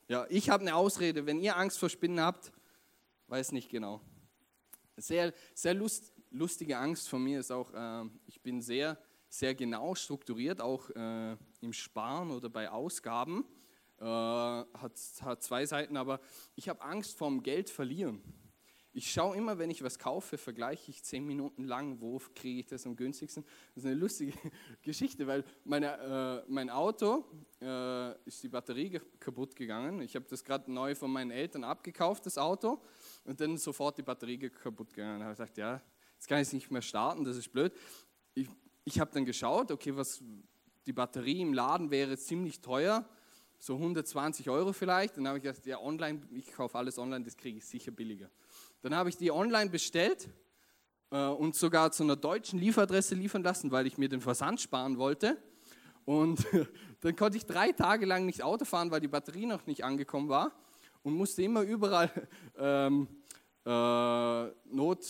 ja, 0.09 0.27
ich 0.29 0.51
habe 0.51 0.63
eine 0.63 0.75
Ausrede, 0.75 1.27
wenn 1.27 1.41
ihr 1.41 1.57
Angst 1.57 1.79
vor 1.79 1.89
Spinnen 1.89 2.21
habt, 2.21 2.53
weiß 3.29 3.53
nicht 3.53 3.71
genau. 3.71 4.01
Sehr, 4.97 5.33
sehr 5.55 5.75
lust, 5.75 6.13
lustige 6.31 6.79
Angst 6.79 7.09
von 7.09 7.23
mir 7.23 7.41
ist 7.41 7.51
auch, 7.51 7.73
äh, 7.73 8.09
ich 8.27 8.41
bin 8.41 8.61
sehr, 8.61 8.99
sehr 9.29 9.55
genau 9.55 9.95
strukturiert, 9.95 10.61
auch 10.61 10.91
äh, 10.91 11.37
im 11.61 11.73
Sparen 11.73 12.31
oder 12.31 12.49
bei 12.49 12.71
Ausgaben. 12.71 13.45
Äh, 13.99 14.05
hat, 14.05 14.93
hat 15.23 15.43
zwei 15.43 15.65
Seiten, 15.65 15.97
aber 15.97 16.21
ich 16.55 16.69
habe 16.69 16.83
Angst 16.83 17.17
vorm 17.17 17.43
Geld 17.43 17.71
verlieren. 17.71 18.23
Ich 18.97 19.13
schaue 19.13 19.37
immer, 19.37 19.59
wenn 19.59 19.69
ich 19.69 19.83
was 19.83 19.99
kaufe, 19.99 20.39
vergleiche 20.39 20.91
ich 20.91 21.03
zehn 21.03 21.27
Minuten 21.27 21.65
lang, 21.65 22.01
wo 22.01 22.19
kriege 22.35 22.61
ich 22.61 22.67
das 22.67 22.87
am 22.87 22.97
günstigsten. 22.97 23.45
Das 23.75 23.85
ist 23.85 23.91
eine 23.91 23.95
lustige 23.95 24.33
Geschichte, 24.83 25.27
weil 25.27 25.45
meine, 25.65 26.45
äh, 26.47 26.51
mein 26.51 26.71
Auto 26.71 27.27
äh, 27.61 28.13
ist 28.27 28.43
die 28.43 28.49
Batterie 28.49 28.99
kaputt 29.21 29.55
gegangen. 29.55 30.01
Ich 30.01 30.15
habe 30.15 30.25
das 30.31 30.43
gerade 30.43 30.73
neu 30.73 30.95
von 30.95 31.11
meinen 31.11 31.31
Eltern 31.31 31.65
abgekauft, 31.65 32.25
das 32.25 32.39
Auto, 32.39 32.81
und 33.25 33.39
dann 33.39 33.59
sofort 33.59 33.99
die 33.99 34.03
Batterie 34.03 34.39
kaputt 34.49 34.95
gegangen. 34.95 35.21
Da 35.21 35.27
habe 35.27 35.33
ich 35.35 35.39
gesagt, 35.41 35.59
ja, 35.59 35.83
jetzt 36.17 36.29
kann 36.29 36.39
ich 36.39 36.49
es 36.49 36.53
nicht 36.53 36.71
mehr 36.71 36.83
starten, 36.83 37.25
das 37.25 37.37
ist 37.37 37.53
blöd. 37.53 37.73
Ich, 38.35 38.49
ich 38.85 39.01
habe 39.01 39.11
dann 39.13 39.25
geschaut, 39.25 39.71
okay, 39.71 39.97
was 39.97 40.23
die 40.87 40.93
Batterie 40.93 41.41
im 41.41 41.53
Laden 41.53 41.91
wäre 41.91 42.17
ziemlich 42.17 42.61
teuer, 42.61 43.09
so 43.59 43.75
120 43.75 44.51
Euro 44.51 44.73
vielleicht. 44.73 45.17
Dann 45.17 45.27
habe 45.27 45.39
ich 45.39 45.45
gesagt, 45.45 45.67
ja, 45.67 45.81
online, 45.81 46.23
ich 46.33 46.53
kaufe 46.53 46.79
alles 46.79 46.99
online, 46.99 47.25
das 47.25 47.37
kriege 47.37 47.59
ich 47.59 47.65
sicher 47.65 47.91
billiger. 47.91 48.31
Dann 48.83 48.95
habe 48.95 49.09
ich 49.09 49.17
die 49.17 49.31
online 49.31 49.71
bestellt 49.71 50.29
äh, 51.11 51.27
und 51.27 51.55
sogar 51.55 51.93
zu 51.93 52.03
einer 52.03 52.17
deutschen 52.17 52.59
Lieferadresse 52.59 53.15
liefern 53.15 53.43
lassen, 53.43 53.71
weil 53.71 53.87
ich 53.87 53.99
mir 53.99 54.09
den 54.09 54.21
Versand 54.21 54.61
sparen 54.61 54.99
wollte. 54.99 55.37
Und 56.05 56.47
dann 57.01 57.17
konnte 57.17 57.37
ich 57.37 57.47
drei 57.47 57.73
Tage 57.73 58.07
lang 58.07 58.27
nicht 58.27 58.43
Auto 58.43 58.65
fahren, 58.65 58.91
weil 58.91 59.01
die 59.01 59.09
Batterie 59.09 59.47
noch 59.47 59.67
nicht 59.67 59.85
angekommen 59.85 60.29
war 60.29 60.53
und 61.03 61.15
musste 61.15 61.43
immer 61.43 61.63
überall 61.63 62.11
ähm, 62.59 63.09
äh, 63.65 64.47
Not, 64.75 65.05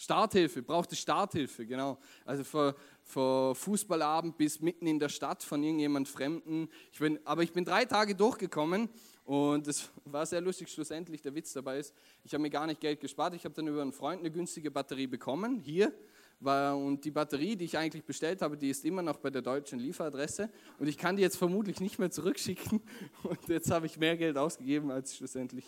Starthilfe, 0.00 0.62
brauchte 0.62 0.96
Starthilfe, 0.96 1.66
genau. 1.66 1.98
Also 2.24 2.42
von, 2.42 2.72
von 3.02 3.54
Fußballabend 3.54 4.38
bis 4.38 4.58
mitten 4.58 4.86
in 4.86 4.98
der 4.98 5.10
Stadt 5.10 5.42
von 5.42 5.62
irgendjemand 5.62 6.08
Fremden. 6.08 6.70
Ich 6.90 6.98
bin, 6.98 7.18
aber 7.26 7.42
ich 7.42 7.52
bin 7.52 7.66
drei 7.66 7.84
Tage 7.84 8.14
durchgekommen 8.14 8.88
und 9.24 9.68
es 9.68 9.90
war 10.06 10.24
sehr 10.24 10.40
lustig, 10.40 10.70
schlussendlich 10.70 11.20
der 11.20 11.34
Witz 11.34 11.52
dabei 11.52 11.80
ist, 11.80 11.94
ich 12.24 12.32
habe 12.32 12.40
mir 12.40 12.48
gar 12.48 12.66
nicht 12.66 12.80
Geld 12.80 12.98
gespart, 12.98 13.34
ich 13.34 13.44
habe 13.44 13.54
dann 13.54 13.66
über 13.66 13.82
einen 13.82 13.92
Freund 13.92 14.20
eine 14.20 14.30
günstige 14.30 14.70
Batterie 14.70 15.06
bekommen, 15.06 15.58
hier, 15.58 15.92
war, 16.40 16.78
und 16.78 17.04
die 17.04 17.10
Batterie, 17.10 17.54
die 17.54 17.66
ich 17.66 17.76
eigentlich 17.76 18.04
bestellt 18.04 18.40
habe, 18.40 18.56
die 18.56 18.70
ist 18.70 18.86
immer 18.86 19.02
noch 19.02 19.18
bei 19.18 19.28
der 19.28 19.42
deutschen 19.42 19.78
Lieferadresse. 19.78 20.48
Und 20.78 20.88
ich 20.88 20.96
kann 20.96 21.16
die 21.16 21.22
jetzt 21.22 21.36
vermutlich 21.36 21.80
nicht 21.80 21.98
mehr 21.98 22.10
zurückschicken. 22.10 22.80
Und 23.22 23.48
jetzt 23.48 23.70
habe 23.70 23.84
ich 23.84 23.98
mehr 23.98 24.16
Geld 24.16 24.38
ausgegeben, 24.38 24.90
als 24.90 25.16
schlussendlich 25.16 25.66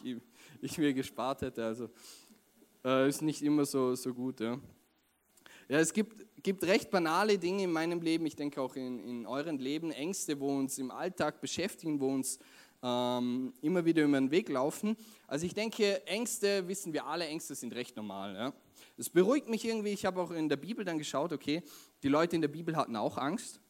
ich 0.62 0.78
mir 0.78 0.94
gespart 0.94 1.42
hätte, 1.42 1.64
also 1.64 1.90
äh, 2.84 3.08
ist 3.08 3.22
nicht 3.22 3.42
immer 3.42 3.64
so, 3.64 3.94
so 3.94 4.12
gut. 4.12 4.40
Ja. 4.40 4.58
Ja, 5.68 5.78
es 5.78 5.92
gibt, 5.92 6.42
gibt 6.42 6.64
recht 6.64 6.90
banale 6.90 7.38
Dinge 7.38 7.64
in 7.64 7.72
meinem 7.72 8.02
Leben, 8.02 8.26
ich 8.26 8.36
denke 8.36 8.60
auch 8.60 8.76
in, 8.76 8.98
in 9.04 9.26
euren 9.26 9.58
Leben, 9.58 9.90
Ängste, 9.90 10.38
wo 10.38 10.48
uns 10.48 10.76
im 10.78 10.90
Alltag 10.90 11.40
beschäftigen, 11.40 12.00
wo 12.00 12.08
uns 12.08 12.38
ähm, 12.82 13.54
immer 13.62 13.84
wieder 13.84 14.02
über 14.02 14.18
den 14.18 14.30
Weg 14.30 14.48
laufen. 14.48 14.96
Also 15.26 15.46
ich 15.46 15.54
denke, 15.54 16.04
Ängste, 16.06 16.66
wissen 16.68 16.92
wir 16.92 17.06
alle, 17.06 17.26
Ängste 17.26 17.54
sind 17.54 17.74
recht 17.74 17.96
normal. 17.96 18.34
Ja? 18.34 18.52
Das 18.96 19.08
beruhigt 19.08 19.48
mich 19.48 19.64
irgendwie. 19.64 19.90
Ich 19.90 20.04
habe 20.04 20.20
auch 20.20 20.32
in 20.32 20.48
der 20.48 20.56
Bibel 20.56 20.84
dann 20.84 20.98
geschaut, 20.98 21.32
okay, 21.32 21.62
die 22.02 22.08
Leute 22.08 22.36
in 22.36 22.42
der 22.42 22.48
Bibel 22.48 22.76
hatten 22.76 22.96
auch 22.96 23.16
Angst. 23.16 23.60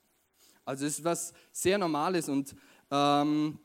Also 0.65 0.87
es 0.87 0.99
ist 0.99 1.05
was 1.05 1.33
sehr 1.53 1.77
Normales 1.77 2.29
und 2.29 2.55
ähm, 2.91 3.59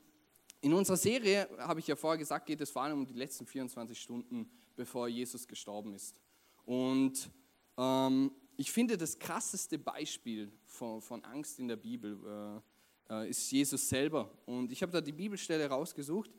in 0.60 0.74
unserer 0.74 0.96
Serie, 0.96 1.48
habe 1.58 1.80
ich 1.80 1.86
ja 1.86 1.94
vorher 1.94 2.18
gesagt, 2.18 2.46
geht 2.46 2.60
es 2.60 2.70
vor 2.70 2.82
allem 2.82 2.98
um 2.98 3.06
die 3.06 3.14
letzten 3.14 3.46
24 3.46 3.98
Stunden, 3.98 4.50
bevor 4.78 5.08
Jesus 5.08 5.46
gestorben 5.46 5.92
ist. 5.92 6.18
Und 6.64 7.30
ähm, 7.76 8.30
ich 8.56 8.70
finde 8.70 8.96
das 8.96 9.18
krasseste 9.18 9.76
Beispiel 9.76 10.50
von, 10.66 11.02
von 11.02 11.24
Angst 11.24 11.58
in 11.58 11.68
der 11.68 11.76
Bibel 11.76 12.62
äh, 13.10 13.14
äh, 13.22 13.28
ist 13.28 13.50
Jesus 13.50 13.88
selber. 13.88 14.30
Und 14.46 14.70
ich 14.70 14.80
habe 14.82 14.92
da 14.92 15.00
die 15.00 15.12
Bibelstelle 15.12 15.68
rausgesucht. 15.68 16.30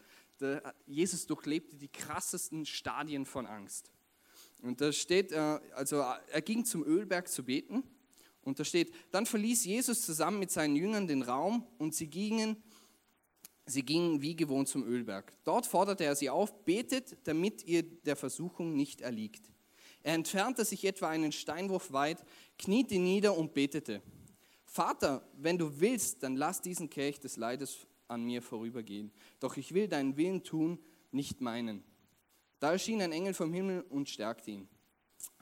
Jesus 0.88 1.28
durchlebte 1.28 1.76
die 1.76 1.90
krassesten 1.90 2.66
Stadien 2.66 3.26
von 3.26 3.46
Angst. 3.46 3.92
Und 4.62 4.80
da 4.80 4.94
steht, 4.94 5.34
äh, 5.34 5.60
also 5.76 5.98
er 5.98 6.42
ging 6.42 6.64
zum 6.64 6.86
Ölberg 6.86 7.28
zu 7.28 7.44
beten. 7.44 7.84
Und 8.42 8.58
da 8.58 8.64
steht, 8.64 8.94
dann 9.12 9.26
verließ 9.26 9.66
Jesus 9.66 10.02
zusammen 10.02 10.40
mit 10.40 10.50
seinen 10.50 10.78
Jüngern 10.78 11.08
den 11.08 11.24
Raum 11.24 11.68
und 11.78 11.94
sie 11.94 12.08
gingen, 12.08 12.64
sie 13.70 13.84
gingen 13.84 14.22
wie 14.22 14.36
gewohnt 14.36 14.68
zum 14.68 14.84
Ölberg. 14.84 15.34
Dort 15.44 15.66
forderte 15.66 16.04
er 16.04 16.16
sie 16.16 16.30
auf, 16.30 16.66
betet, 16.66 17.18
damit 17.26 17.64
ihr 17.66 17.84
der 17.84 18.16
Versuchung 18.16 18.76
nicht 18.76 19.02
erliegt. 19.02 19.50
Er 20.02 20.14
entfernte 20.14 20.66
sich 20.66 20.86
etwa 20.86 21.10
einen 21.10 21.32
Steinwurf 21.32 21.92
weit, 21.92 22.24
kniete 22.58 22.98
nieder 22.98 23.38
und 23.38 23.54
betete. 23.54 24.02
Vater, 24.66 25.28
wenn 25.34 25.58
du 25.58 25.80
willst, 25.80 26.24
dann 26.24 26.36
lass 26.36 26.62
diesen 26.62 26.90
Kelch 26.90 27.20
des 27.20 27.38
Leides 27.38 27.88
an 28.08 28.24
mir 28.24 28.42
vorübergehen. 28.42 29.12
Doch 29.40 29.58
ich 29.58 29.74
will 29.74 29.88
deinen 29.88 30.18
Willen 30.18 30.44
tun, 30.44 30.80
nicht 31.12 31.42
meinen. 31.42 31.84
Da 32.60 32.74
erschien 32.74 33.02
ein 33.02 33.12
Engel 33.12 33.34
vom 33.34 33.54
Himmel 33.54 33.82
und 33.90 34.10
stärkte 34.10 34.52
ihn. 34.52 34.70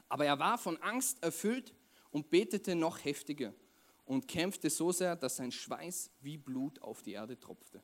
Aber 0.10 0.25
er 0.25 0.39
war 0.39 0.57
von 0.57 0.77
Angst 0.77 1.22
erfüllt 1.24 1.74
und 2.12 2.29
betete 2.29 2.75
noch 2.75 3.03
heftiger 3.03 3.53
und 4.05 4.27
kämpfte 4.27 4.69
so 4.69 4.91
sehr, 4.91 5.15
dass 5.15 5.36
sein 5.36 5.51
Schweiß 5.51 6.10
wie 6.22 6.38
Blut 6.38 6.81
auf 6.81 7.01
die 7.01 7.13
Erde 7.13 7.39
tropfte. 7.39 7.84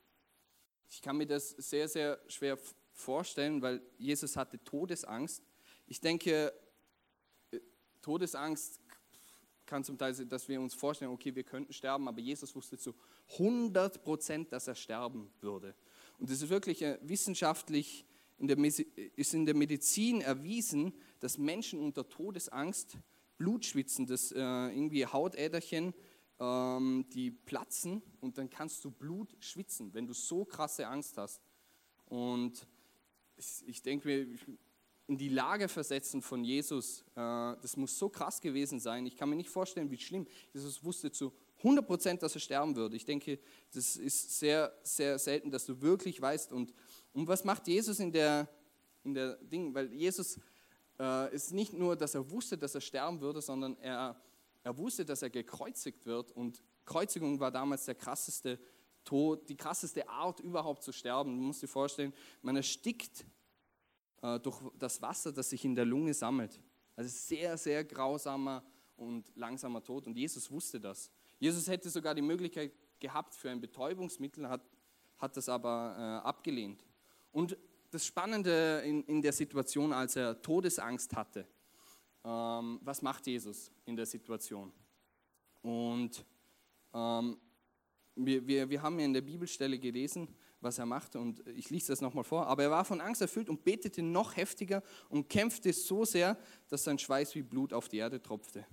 Ich 0.94 1.02
kann 1.02 1.18
mir 1.18 1.26
das 1.26 1.50
sehr, 1.50 1.88
sehr 1.88 2.20
schwer 2.28 2.56
vorstellen, 2.92 3.64
weil 3.64 3.82
Jesus 3.98 4.38
hatte 4.38 4.64
Todesangst. 4.64 5.42
Ich 5.88 6.00
denke, 6.00 6.54
äh, 7.50 7.60
Todesangst 8.04 8.80
kann 9.66 9.84
zum 9.84 9.98
Teil, 9.98 10.14
dass 10.14 10.48
wir 10.48 10.62
uns 10.62 10.76
vorstellen, 10.76 11.10
okay, 11.10 11.34
wir 11.34 11.44
könnten 11.46 11.74
sterben, 11.74 12.08
aber 12.08 12.20
Jesus 12.20 12.56
wusste 12.56 12.78
zu 12.78 12.94
100 13.32 14.04
Prozent, 14.04 14.52
dass 14.52 14.68
er 14.68 14.76
sterben 14.76 15.34
würde. 15.42 15.74
Und 16.20 16.30
das 16.30 16.44
ist 16.44 16.50
wirklich 16.50 16.84
äh, 16.84 17.00
wissenschaftlich, 17.02 18.06
in 18.38 18.46
der, 18.48 18.58
ist 18.60 19.34
in 19.34 19.48
der 19.48 19.56
Medizin 19.56 20.22
erwiesen, 20.22 20.94
dass 21.20 21.40
Menschen 21.40 21.80
unter 21.80 22.08
Todesangst 22.08 23.00
Blut 23.40 23.66
schwitzen, 23.66 24.06
dass 24.06 24.32
äh, 24.32 24.38
irgendwie 24.38 25.08
Hautäderchen, 25.08 25.96
ähm, 26.40 27.06
die 27.14 27.32
platzen 27.32 28.02
und 28.22 28.38
dann 28.38 28.50
kannst 28.50 28.84
du 28.86 28.92
Blut 28.92 29.36
schwitzen, 29.40 29.94
wenn 29.94 30.08
du 30.08 30.14
so 30.14 30.46
krasse 30.46 30.88
Angst 30.88 31.18
hast. 31.18 31.42
Und 32.06 32.68
ich 33.66 33.82
denke 33.82 34.08
mir, 34.08 34.28
in 35.08 35.18
die 35.18 35.30
Lage 35.30 35.68
versetzen 35.68 36.22
von 36.22 36.44
Jesus, 36.44 37.02
äh, 37.16 37.56
das 37.62 37.76
muss 37.76 37.98
so 37.98 38.10
krass 38.10 38.40
gewesen 38.40 38.80
sein. 38.80 39.06
Ich 39.06 39.18
kann 39.18 39.30
mir 39.30 39.36
nicht 39.36 39.50
vorstellen, 39.50 39.92
wie 39.92 39.98
schlimm. 39.98 40.28
Jesus 40.54 40.84
wusste 40.84 41.12
zu 41.12 41.34
100 41.58 41.86
Prozent, 41.86 42.24
dass 42.24 42.36
er 42.36 42.42
sterben 42.42 42.76
würde. 42.76 42.96
Ich 42.96 43.06
denke, 43.06 43.40
das 43.74 43.96
ist 43.96 44.40
sehr, 44.40 44.74
sehr 44.84 45.20
selten, 45.20 45.52
dass 45.52 45.66
du 45.66 45.82
wirklich 45.82 46.22
weißt. 46.22 46.52
Und, 46.52 46.74
und 47.14 47.28
was 47.28 47.44
macht 47.44 47.68
Jesus 47.68 48.00
in 48.00 48.12
der, 48.12 48.50
in 49.04 49.14
der 49.14 49.36
Ding? 49.36 49.74
Weil 49.74 49.92
Jesus 49.94 50.40
äh, 51.00 51.34
ist 51.34 51.54
nicht 51.54 51.74
nur, 51.74 51.96
dass 51.96 52.16
er 52.16 52.30
wusste, 52.30 52.58
dass 52.58 52.76
er 52.76 52.82
sterben 52.82 53.22
würde, 53.22 53.42
sondern 53.42 53.78
er, 53.78 54.20
er 54.64 54.78
wusste, 54.78 55.06
dass 55.06 55.22
er 55.22 55.30
gekreuzigt 55.30 56.06
wird. 56.06 56.32
Und 56.32 56.64
Kreuzigung 56.86 57.40
war 57.40 57.52
damals 57.52 57.86
der 57.86 57.96
krasseste 57.96 58.60
Tod, 59.04 59.50
die 59.50 59.58
krasseste 59.58 60.08
Art 60.08 60.40
überhaupt 60.40 60.84
zu 60.84 60.92
sterben. 60.92 61.36
Du 61.36 61.44
musst 61.44 61.62
dir 61.62 61.68
vorstellen, 61.68 62.14
man 62.42 62.56
erstickt 62.56 63.26
äh, 64.22 64.40
durch 64.40 64.62
das 64.80 65.02
Wasser, 65.02 65.32
das 65.32 65.50
sich 65.50 65.66
in 65.66 65.76
der 65.76 65.86
Lunge 65.86 66.14
sammelt. 66.14 66.62
Also 66.96 67.10
sehr, 67.10 67.58
sehr 67.58 67.84
grausamer 67.84 68.64
und 68.96 69.32
langsamer 69.36 69.84
Tod. 69.84 70.08
Und 70.08 70.18
Jesus 70.18 70.50
wusste 70.50 70.80
das. 70.80 71.12
Jesus 71.40 71.68
hätte 71.68 71.90
sogar 71.90 72.16
die 72.16 72.22
Möglichkeit 72.22 72.72
gehabt 73.00 73.36
für 73.36 73.50
ein 73.50 73.60
Betäubungsmittel, 73.60 74.48
hat, 74.48 74.62
hat 75.18 75.36
das 75.36 75.50
aber 75.50 75.96
äh, 75.98 76.28
abgelehnt. 76.28 76.86
Und 77.34 77.58
das 77.92 78.06
Spannende 78.06 78.82
in, 78.86 79.04
in 79.04 79.22
der 79.22 79.34
Situation, 79.34 79.92
als 79.92 80.16
er 80.16 80.42
Todesangst 80.42 81.16
hatte, 81.16 81.46
ähm, 82.24 82.80
was 82.82 83.02
macht 83.02 83.28
Jesus 83.28 83.72
in 83.86 83.96
der 83.96 84.06
Situation? 84.06 84.72
Und 85.62 86.26
ähm, 86.94 87.38
wir, 88.16 88.46
wir, 88.46 88.70
wir 88.70 88.82
haben 88.82 89.00
ja 89.00 89.06
in 89.06 89.14
der 89.14 89.22
Bibelstelle 89.22 89.80
gelesen, 89.80 90.28
was 90.60 90.78
er 90.78 90.86
machte. 90.86 91.20
Und 91.20 91.46
ich 91.48 91.70
lese 91.70 91.88
das 91.88 92.02
nochmal 92.02 92.24
vor. 92.24 92.48
Aber 92.48 92.64
er 92.64 92.72
war 92.72 92.86
von 92.86 93.02
Angst 93.02 93.22
erfüllt 93.22 93.50
und 93.50 93.64
betete 93.64 94.02
noch 94.02 94.36
heftiger 94.36 94.82
und 95.10 95.30
kämpfte 95.30 95.74
so 95.74 96.06
sehr, 96.06 96.38
dass 96.70 96.84
sein 96.84 97.00
Schweiß 97.00 97.36
wie 97.36 97.42
Blut 97.42 97.74
auf 97.74 97.88
die 97.90 97.98
Erde 97.98 98.22
tropfte. 98.22 98.66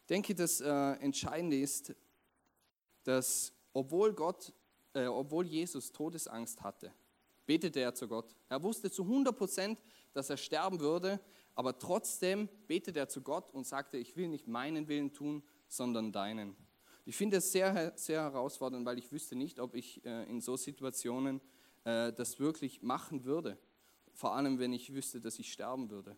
Ich 0.00 0.06
denke, 0.06 0.34
das 0.34 0.60
äh, 0.60 0.92
Entscheidende 0.94 1.58
ist, 1.58 1.94
dass 3.04 3.52
obwohl 3.72 4.12
Gott, 4.12 4.52
äh, 4.94 5.06
obwohl 5.06 5.46
Jesus 5.46 5.92
Todesangst 5.92 6.62
hatte, 6.62 6.92
betete 7.46 7.80
er 7.80 7.94
zu 7.94 8.08
Gott. 8.08 8.36
Er 8.48 8.62
wusste 8.62 8.90
zu 8.90 9.02
100 9.02 9.36
Prozent, 9.36 9.82
dass 10.12 10.30
er 10.30 10.36
sterben 10.36 10.80
würde, 10.80 11.20
aber 11.54 11.78
trotzdem 11.78 12.48
betet 12.66 12.96
er 12.96 13.08
zu 13.08 13.22
Gott 13.22 13.52
und 13.52 13.66
sagte, 13.66 13.98
ich 13.98 14.16
will 14.16 14.28
nicht 14.28 14.46
meinen 14.46 14.88
Willen 14.88 15.12
tun, 15.12 15.42
sondern 15.68 16.12
deinen. 16.12 16.56
Ich 17.04 17.16
finde 17.16 17.38
es 17.38 17.52
sehr, 17.52 17.92
sehr 17.96 18.22
herausfordernd, 18.22 18.86
weil 18.86 18.98
ich 18.98 19.10
wüsste 19.10 19.34
nicht, 19.34 19.58
ob 19.58 19.74
ich 19.74 20.04
äh, 20.04 20.24
in 20.30 20.40
so 20.40 20.56
Situationen 20.56 21.40
äh, 21.84 22.12
das 22.12 22.38
wirklich 22.38 22.82
machen 22.82 23.24
würde. 23.24 23.58
Vor 24.12 24.34
allem, 24.34 24.58
wenn 24.58 24.72
ich 24.72 24.94
wüsste, 24.94 25.20
dass 25.20 25.38
ich 25.38 25.52
sterben 25.52 25.90
würde. 25.90 26.16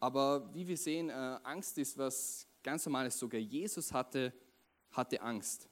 Aber 0.00 0.52
wie 0.54 0.66
wir 0.66 0.76
sehen, 0.76 1.10
äh, 1.10 1.12
Angst 1.12 1.78
ist 1.78 1.98
was 1.98 2.48
ganz 2.62 2.86
Normales. 2.86 3.18
Sogar 3.18 3.40
Jesus 3.40 3.92
hatte, 3.92 4.32
hatte 4.90 5.20
Angst. 5.20 5.68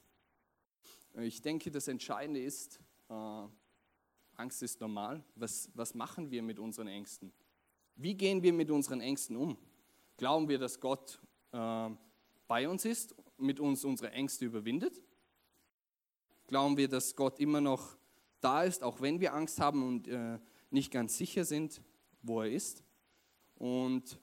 Ich 1.17 1.41
denke, 1.41 1.71
das 1.71 1.87
Entscheidende 1.87 2.41
ist, 2.41 2.77
Angst 3.07 4.63
ist 4.63 4.81
normal. 4.81 5.23
Was, 5.35 5.69
was 5.73 5.93
machen 5.93 6.29
wir 6.29 6.43
mit 6.43 6.59
unseren 6.59 6.87
Ängsten? 6.87 7.31
Wie 7.95 8.13
gehen 8.13 8.43
wir 8.43 8.51
mit 8.51 8.69
unseren 8.69 9.01
Ängsten 9.01 9.37
um? 9.37 9.57
Glauben 10.17 10.49
wir, 10.49 10.59
dass 10.59 10.79
Gott 10.79 11.19
äh, 11.51 11.89
bei 12.47 12.67
uns 12.67 12.85
ist, 12.85 13.15
mit 13.37 13.59
uns 13.59 13.85
unsere 13.85 14.11
Ängste 14.11 14.45
überwindet? 14.45 15.01
Glauben 16.47 16.77
wir, 16.77 16.87
dass 16.87 17.15
Gott 17.15 17.39
immer 17.39 17.61
noch 17.61 17.97
da 18.41 18.63
ist, 18.63 18.83
auch 18.83 19.01
wenn 19.01 19.19
wir 19.19 19.33
Angst 19.33 19.59
haben 19.59 19.81
und 19.81 20.07
äh, 20.07 20.39
nicht 20.69 20.91
ganz 20.91 21.17
sicher 21.17 21.45
sind, 21.45 21.81
wo 22.21 22.41
er 22.41 22.51
ist? 22.51 22.83
Und 23.55 24.19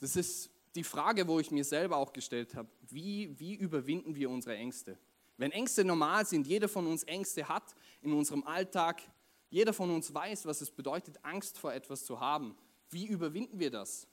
das 0.00 0.16
ist 0.16 0.50
die 0.74 0.84
Frage, 0.84 1.26
wo 1.28 1.38
ich 1.38 1.50
mir 1.50 1.64
selber 1.64 1.96
auch 1.96 2.12
gestellt 2.12 2.54
habe. 2.54 2.68
Wie, 2.88 3.38
wie 3.38 3.54
überwinden 3.54 4.16
wir 4.16 4.28
unsere 4.28 4.56
Ängste? 4.56 4.98
Wenn 5.36 5.52
Ängste 5.52 5.84
normal 5.84 6.26
sind, 6.26 6.46
jeder 6.46 6.68
von 6.68 6.86
uns 6.86 7.04
Ängste 7.04 7.48
hat 7.48 7.74
in 8.02 8.12
unserem 8.12 8.44
Alltag, 8.44 9.02
jeder 9.50 9.72
von 9.72 9.90
uns 9.90 10.12
weiß, 10.12 10.46
was 10.46 10.60
es 10.60 10.70
bedeutet, 10.70 11.18
Angst 11.24 11.58
vor 11.58 11.72
etwas 11.72 12.04
zu 12.04 12.20
haben. 12.20 12.56
Wie 12.90 13.06
überwinden 13.06 13.58
wir 13.58 13.70
das? 13.70 14.06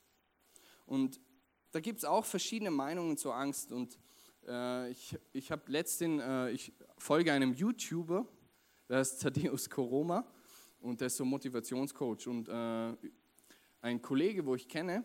Und 0.85 1.19
da 1.71 1.79
gibt 1.79 1.99
es 1.99 2.05
auch 2.05 2.25
verschiedene 2.25 2.71
Meinungen 2.71 3.17
zur 3.17 3.35
Angst. 3.35 3.71
Und 3.71 3.97
äh, 4.47 4.91
ich, 4.91 5.17
ich 5.33 5.51
habe 5.51 5.71
letztens, 5.71 6.21
äh, 6.21 6.51
ich 6.51 6.73
folge 6.97 7.31
einem 7.31 7.53
YouTuber, 7.53 8.27
der 8.89 9.01
ist 9.01 9.21
Thaddeus 9.21 9.69
Koroma 9.69 10.25
und 10.81 10.99
der 10.99 11.07
ist 11.07 11.17
so 11.17 11.25
Motivationscoach. 11.25 12.27
Und 12.27 12.49
äh, 12.49 12.93
ein 13.81 14.01
Kollege, 14.01 14.45
wo 14.45 14.55
ich 14.55 14.67
kenne, 14.67 15.03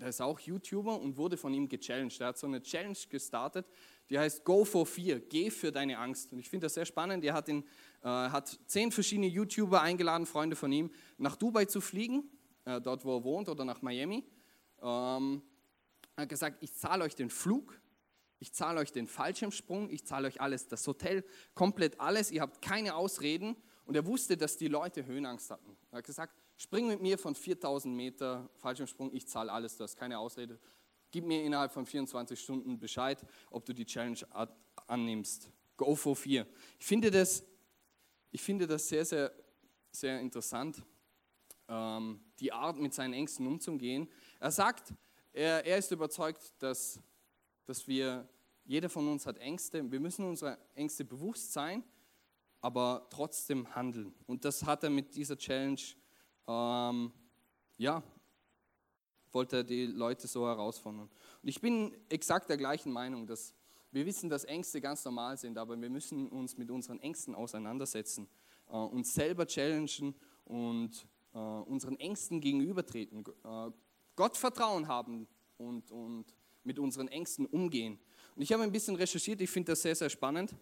der 0.00 0.08
ist 0.08 0.20
auch 0.20 0.38
YouTuber 0.38 1.00
und 1.00 1.16
wurde 1.16 1.36
von 1.36 1.52
ihm 1.54 1.68
gechallenged. 1.68 2.20
Er 2.20 2.28
hat 2.28 2.38
so 2.38 2.46
eine 2.46 2.62
Challenge 2.62 2.98
gestartet, 3.08 3.66
die 4.10 4.18
heißt 4.18 4.44
Go 4.44 4.64
for 4.64 4.86
Fear, 4.86 5.20
geh 5.20 5.50
für 5.50 5.72
deine 5.72 5.98
Angst. 5.98 6.32
Und 6.32 6.38
ich 6.38 6.48
finde 6.48 6.66
das 6.66 6.74
sehr 6.74 6.84
spannend. 6.84 7.24
Er 7.24 7.34
hat, 7.34 7.48
in, 7.48 7.64
äh, 8.02 8.08
hat 8.08 8.58
zehn 8.66 8.92
verschiedene 8.92 9.26
YouTuber 9.26 9.80
eingeladen, 9.80 10.26
Freunde 10.26 10.54
von 10.54 10.70
ihm, 10.70 10.90
nach 11.16 11.36
Dubai 11.36 11.64
zu 11.64 11.80
fliegen, 11.80 12.30
äh, 12.66 12.80
dort 12.80 13.04
wo 13.04 13.16
er 13.16 13.24
wohnt, 13.24 13.48
oder 13.48 13.64
nach 13.64 13.80
Miami. 13.80 14.24
Ähm, 14.82 15.42
er 16.14 16.22
hat 16.22 16.28
gesagt, 16.28 16.62
ich 16.62 16.74
zahle 16.74 17.04
euch 17.04 17.14
den 17.14 17.30
Flug, 17.30 17.80
ich 18.38 18.52
zahle 18.52 18.80
euch 18.80 18.92
den 18.92 19.06
Fallschirmsprung, 19.06 19.90
ich 19.90 20.04
zahle 20.04 20.28
euch 20.28 20.40
alles, 20.40 20.68
das 20.68 20.86
Hotel, 20.86 21.24
komplett 21.54 22.00
alles, 22.00 22.30
ihr 22.30 22.42
habt 22.42 22.60
keine 22.60 22.94
Ausreden. 22.94 23.56
Und 23.86 23.94
er 23.94 24.04
wusste, 24.04 24.36
dass 24.36 24.56
die 24.56 24.68
Leute 24.68 25.06
Höhenangst 25.06 25.50
hatten. 25.50 25.76
Er 25.92 25.98
hat 25.98 26.04
gesagt, 26.04 26.34
spring 26.56 26.88
mit 26.88 27.00
mir 27.00 27.18
von 27.18 27.34
4000 27.34 27.94
Meter 27.94 28.48
Fallschirmsprung, 28.56 29.14
ich 29.14 29.26
zahle 29.26 29.52
alles, 29.52 29.76
du 29.76 29.84
hast 29.84 29.96
keine 29.96 30.18
Ausrede. 30.18 30.58
Gib 31.10 31.24
mir 31.24 31.42
innerhalb 31.44 31.72
von 31.72 31.86
24 31.86 32.38
Stunden 32.38 32.78
Bescheid, 32.78 33.24
ob 33.50 33.64
du 33.64 33.72
die 33.72 33.86
Challenge 33.86 34.18
annimmst. 34.86 35.50
Go 35.76 35.94
for 35.94 36.16
vier. 36.16 36.46
Ich 36.78 36.86
finde 36.86 37.10
das, 37.10 37.44
ich 38.30 38.42
finde 38.42 38.66
das 38.66 38.88
sehr, 38.88 39.04
sehr, 39.04 39.32
sehr 39.90 40.20
interessant, 40.20 40.82
ähm, 41.68 42.20
die 42.38 42.52
Art, 42.52 42.78
mit 42.78 42.94
seinen 42.94 43.14
Ängsten 43.14 43.46
umzugehen. 43.46 44.08
Er 44.40 44.50
sagt, 44.50 44.92
er, 45.32 45.64
er 45.64 45.78
ist 45.78 45.90
überzeugt, 45.90 46.54
dass, 46.58 47.00
dass 47.66 47.86
wir, 47.86 48.28
jeder 48.64 48.88
von 48.88 49.06
uns 49.06 49.26
hat 49.26 49.38
Ängste. 49.38 49.90
Wir 49.90 50.00
müssen 50.00 50.26
unsere 50.26 50.58
Ängste 50.74 51.04
bewusst 51.04 51.52
sein, 51.52 51.84
aber 52.60 53.06
trotzdem 53.10 53.74
handeln. 53.74 54.12
Und 54.26 54.44
das 54.44 54.64
hat 54.64 54.82
er 54.82 54.90
mit 54.90 55.14
dieser 55.14 55.36
Challenge 55.36 55.80
ähm, 56.46 57.12
ja, 57.78 58.02
wollte 59.32 59.64
die 59.64 59.86
Leute 59.86 60.26
so 60.26 60.46
herausfordern. 60.46 61.10
Und 61.42 61.48
ich 61.48 61.60
bin 61.60 61.94
exakt 62.08 62.48
der 62.48 62.56
gleichen 62.56 62.92
Meinung, 62.92 63.26
dass 63.26 63.54
wir 63.92 64.06
wissen, 64.06 64.28
dass 64.28 64.44
Ängste 64.44 64.80
ganz 64.80 65.04
normal 65.04 65.36
sind, 65.36 65.58
aber 65.58 65.80
wir 65.80 65.90
müssen 65.90 66.28
uns 66.28 66.56
mit 66.56 66.70
unseren 66.70 67.00
Ängsten 67.00 67.34
auseinandersetzen, 67.34 68.28
äh, 68.68 68.76
uns 68.76 69.14
selber 69.14 69.46
challengen 69.46 70.14
und 70.44 71.06
äh, 71.34 71.38
unseren 71.38 71.98
Ängsten 71.98 72.40
gegenübertreten, 72.40 73.24
äh, 73.44 73.70
Gott 74.16 74.36
Vertrauen 74.36 74.88
haben 74.88 75.28
und, 75.58 75.90
und 75.90 76.24
mit 76.64 76.78
unseren 76.78 77.08
Ängsten 77.08 77.46
umgehen. 77.46 77.98
Und 78.34 78.42
ich 78.42 78.52
habe 78.52 78.62
ein 78.62 78.72
bisschen 78.72 78.96
recherchiert, 78.96 79.40
ich 79.40 79.50
finde 79.50 79.72
das 79.72 79.82
sehr, 79.82 79.94
sehr 79.94 80.10
spannend, 80.10 80.54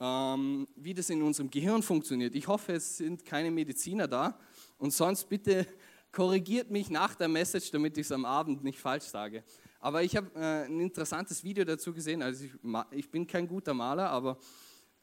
ähm, 0.00 0.68
wie 0.76 0.94
das 0.94 1.10
in 1.10 1.22
unserem 1.22 1.50
Gehirn 1.50 1.82
funktioniert. 1.82 2.34
Ich 2.34 2.46
hoffe, 2.46 2.74
es 2.74 2.98
sind 2.98 3.24
keine 3.24 3.50
Mediziner 3.50 4.06
da 4.06 4.38
und 4.78 4.92
sonst 4.92 5.28
bitte 5.28 5.66
korrigiert 6.12 6.70
mich 6.70 6.88
nach 6.88 7.14
der 7.14 7.28
Message, 7.28 7.70
damit 7.70 7.98
ich 7.98 8.06
es 8.06 8.12
am 8.12 8.24
Abend 8.24 8.64
nicht 8.64 8.78
falsch 8.78 9.04
sage. 9.04 9.44
Aber 9.80 10.02
ich 10.02 10.16
habe 10.16 10.30
äh, 10.34 10.64
ein 10.64 10.80
interessantes 10.80 11.44
Video 11.44 11.64
dazu 11.64 11.92
gesehen. 11.92 12.22
Also 12.22 12.46
ich, 12.46 12.52
ich 12.90 13.10
bin 13.10 13.26
kein 13.26 13.46
guter 13.46 13.74
Maler, 13.74 14.10
aber 14.10 14.38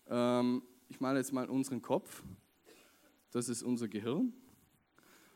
ähm, 0.08 0.64
ich 0.90 1.00
male 1.00 1.20
jetzt 1.20 1.32
mal 1.32 1.50
unseren 1.50 1.82
Kopf. 1.82 2.24
Das 3.32 3.50
ist 3.50 3.64
unser 3.64 3.88
Gehirn. 3.88 4.34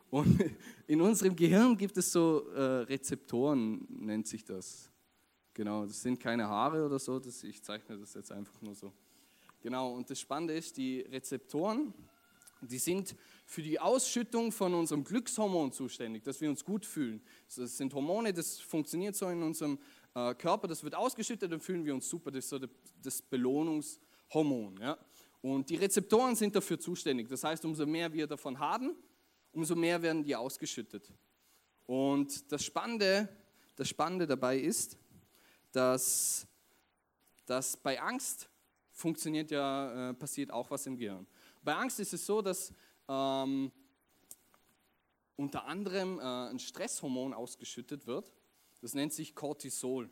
Und 0.10 0.40
in 0.88 1.02
unserem 1.02 1.36
Gehirn 1.36 1.78
gibt 1.78 1.98
es 1.98 2.12
so 2.12 2.50
äh, 2.50 2.62
Rezeptoren, 2.84 3.86
nennt 3.90 4.28
sich 4.28 4.44
das. 4.44 4.92
Genau, 5.54 5.86
das 5.86 6.02
sind 6.02 6.20
keine 6.20 6.48
Haare 6.48 6.86
oder 6.86 7.00
so, 7.00 7.20
das, 7.20 7.44
ich 7.44 7.62
zeichne 7.62 7.98
das 7.98 8.14
jetzt 8.14 8.32
einfach 8.32 8.62
nur 8.62 8.76
so. 8.76 8.94
Genau, 9.62 9.94
und 9.94 10.10
das 10.10 10.20
Spannende 10.20 10.54
ist, 10.54 10.78
die 10.78 11.02
Rezeptoren, 11.02 11.94
die 12.62 12.78
sind 12.78 13.16
für 13.46 13.62
die 13.62 13.80
Ausschüttung 13.80 14.52
von 14.52 14.74
unserem 14.74 15.04
Glückshormon 15.04 15.72
zuständig, 15.72 16.24
dass 16.24 16.42
wir 16.42 16.50
uns 16.50 16.64
gut 16.64 16.86
fühlen. 16.86 17.22
Das 17.56 17.78
sind 17.78 17.94
Hormone, 17.94 18.34
das 18.34 18.60
funktioniert 18.60 19.16
so 19.16 19.28
in 19.30 19.42
unserem 19.42 19.80
äh, 20.14 20.36
Körper, 20.36 20.68
das 20.68 20.84
wird 20.84 20.96
ausgeschüttet, 20.96 21.52
dann 21.52 21.60
fühlen 21.60 21.86
wir 21.86 21.94
uns 21.94 22.10
super. 22.10 22.32
Das 22.32 22.46
ist 22.46 22.50
so 22.50 22.60
das 23.02 23.22
Belohnungshormon. 23.22 24.80
Ja? 24.82 24.98
Und 25.42 25.70
die 25.70 25.76
Rezeptoren 25.76 26.36
sind 26.36 26.56
dafür 26.56 26.80
zuständig. 26.80 27.30
Das 27.30 27.44
heißt, 27.44 27.64
umso 27.66 27.86
mehr 27.86 28.12
wir 28.12 28.28
davon 28.28 28.60
haben, 28.60 28.96
umso 29.52 29.76
mehr 29.76 30.02
werden 30.02 30.24
die 30.24 30.36
ausgeschüttet. 30.36 31.12
Und 31.86 32.52
das 32.52 32.64
Spannende, 32.64 33.30
das 33.76 33.90
Spannende 33.90 34.28
dabei 34.28 34.60
ist, 34.60 34.98
dass, 35.72 36.46
dass 37.46 37.78
bei 37.78 38.00
Angst 38.00 38.50
funktioniert 38.92 39.50
ja, 39.50 40.10
äh, 40.10 40.14
passiert 40.14 40.52
auch 40.52 40.70
was 40.70 40.86
im 40.86 40.98
Gehirn. 40.98 41.26
Bei 41.62 41.76
Angst 41.76 42.00
ist 42.00 42.14
es 42.14 42.26
so, 42.26 42.42
dass 42.42 42.74
ähm, 43.08 43.72
unter 45.36 45.66
anderem 45.66 46.20
äh, 46.20 46.50
ein 46.50 46.60
Stresshormon 46.60 47.34
ausgeschüttet 47.34 48.08
wird. 48.08 48.32
Das 48.82 48.94
nennt 48.94 49.14
sich 49.14 49.36
Cortisol. 49.36 50.10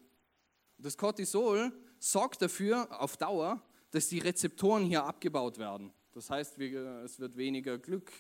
Das 0.78 0.98
Cortisol 0.98 1.72
sorgt 2.00 2.42
dafür 2.42 3.02
auf 3.02 3.18
Dauer, 3.18 3.62
dass 3.92 4.08
die 4.08 4.20
Rezeptoren 4.20 4.86
hier 4.86 5.04
abgebaut 5.04 5.58
werden. 5.58 5.92
Das 6.14 6.30
heißt, 6.30 6.58
wir, 6.60 7.04
es 7.04 7.20
wird 7.20 7.36
weniger 7.38 7.78
Glück, 7.78 8.12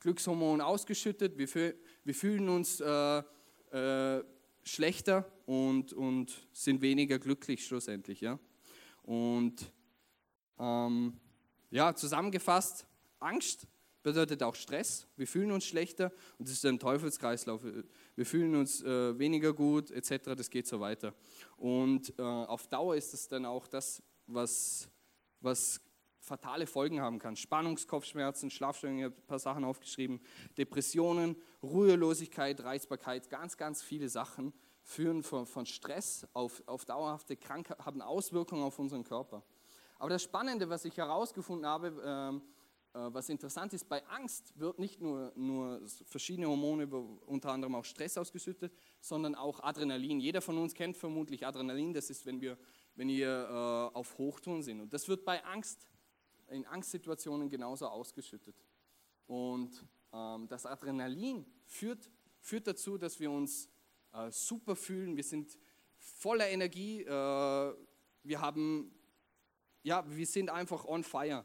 Glückshormon 0.00 0.60
ausgeschüttet, 0.60 1.38
wir, 1.38 1.74
wir 2.04 2.14
fühlen 2.14 2.48
uns 2.48 2.80
äh, 2.80 3.22
äh, 3.70 4.24
schlechter 4.62 5.30
und, 5.46 5.92
und 5.92 6.46
sind 6.52 6.80
weniger 6.82 7.18
glücklich 7.18 7.66
schlussendlich. 7.66 8.20
Ja? 8.20 8.38
Und 9.02 9.72
ähm, 10.58 11.20
ja, 11.74 11.92
zusammengefasst, 11.92 12.86
Angst 13.18 13.66
bedeutet 14.04 14.44
auch 14.44 14.54
Stress. 14.54 15.08
Wir 15.16 15.26
fühlen 15.26 15.50
uns 15.50 15.64
schlechter 15.64 16.12
und 16.38 16.46
das 16.46 16.54
ist 16.54 16.64
ein 16.64 16.78
Teufelskreislauf. 16.78 17.62
Wir 18.14 18.26
fühlen 18.26 18.54
uns 18.54 18.80
äh, 18.82 19.18
weniger 19.18 19.52
gut 19.52 19.90
etc. 19.90 20.36
Das 20.36 20.50
geht 20.50 20.68
so 20.68 20.78
weiter. 20.78 21.14
Und 21.56 22.16
äh, 22.16 22.22
auf 22.22 22.68
Dauer 22.68 22.94
ist 22.94 23.12
es 23.12 23.26
dann 23.26 23.44
auch 23.44 23.66
das, 23.66 24.04
was, 24.28 24.88
was 25.40 25.80
fatale 26.20 26.68
Folgen 26.68 27.00
haben 27.00 27.18
kann. 27.18 27.34
Spannungskopfschmerzen, 27.34 28.50
Schlafstörungen, 28.50 29.00
ich 29.00 29.04
habe 29.06 29.16
ein 29.16 29.26
paar 29.26 29.40
Sachen 29.40 29.64
aufgeschrieben, 29.64 30.20
Depressionen, 30.56 31.34
Ruhelosigkeit, 31.60 32.62
Reizbarkeit, 32.62 33.30
ganz, 33.30 33.56
ganz 33.56 33.82
viele 33.82 34.08
Sachen 34.08 34.54
führen 34.84 35.24
von, 35.24 35.44
von 35.44 35.66
Stress 35.66 36.24
auf, 36.34 36.62
auf 36.66 36.84
dauerhafte 36.84 37.36
Krankheiten, 37.36 37.84
haben 37.84 38.00
Auswirkungen 38.00 38.62
auf 38.62 38.78
unseren 38.78 39.02
Körper. 39.02 39.42
Aber 39.98 40.10
das 40.10 40.22
Spannende, 40.22 40.68
was 40.68 40.84
ich 40.84 40.96
herausgefunden 40.96 41.66
habe, 41.66 42.02
ähm, 42.04 42.42
äh, 42.92 43.12
was 43.12 43.28
interessant 43.28 43.72
ist, 43.72 43.88
bei 43.88 44.06
Angst 44.08 44.58
wird 44.58 44.78
nicht 44.78 45.00
nur, 45.00 45.32
nur 45.36 45.80
verschiedene 46.06 46.48
Hormone, 46.48 46.86
unter 47.26 47.52
anderem 47.52 47.74
auch 47.74 47.84
Stress 47.84 48.18
ausgeschüttet, 48.18 48.76
sondern 49.00 49.34
auch 49.34 49.60
Adrenalin. 49.62 50.20
Jeder 50.20 50.40
von 50.40 50.58
uns 50.58 50.74
kennt 50.74 50.96
vermutlich 50.96 51.46
Adrenalin, 51.46 51.92
das 51.92 52.10
ist, 52.10 52.26
wenn 52.26 52.40
wir, 52.40 52.58
wenn 52.94 53.08
wir 53.08 53.28
äh, 53.28 53.96
auf 53.96 54.18
Hochtouren 54.18 54.62
sind. 54.62 54.80
Und 54.80 54.92
das 54.92 55.08
wird 55.08 55.24
bei 55.24 55.44
Angst, 55.44 55.88
in 56.50 56.66
Angstsituationen 56.66 57.48
genauso 57.48 57.86
ausgeschüttet. 57.86 58.54
Und 59.26 59.84
ähm, 60.12 60.46
das 60.48 60.66
Adrenalin 60.66 61.46
führt 61.64 62.10
führt 62.44 62.66
dazu, 62.66 62.98
dass 62.98 63.18
wir 63.20 63.30
uns 63.30 63.70
äh, 64.12 64.30
super 64.30 64.76
fühlen, 64.76 65.16
wir 65.16 65.24
sind 65.24 65.58
voller 65.96 66.48
Energie, 66.48 67.02
äh, 67.02 67.74
wir 68.22 68.40
haben, 68.40 68.94
ja, 69.84 70.04
wir 70.08 70.26
sind 70.26 70.50
einfach 70.50 70.84
on 70.84 71.04
fire. 71.04 71.44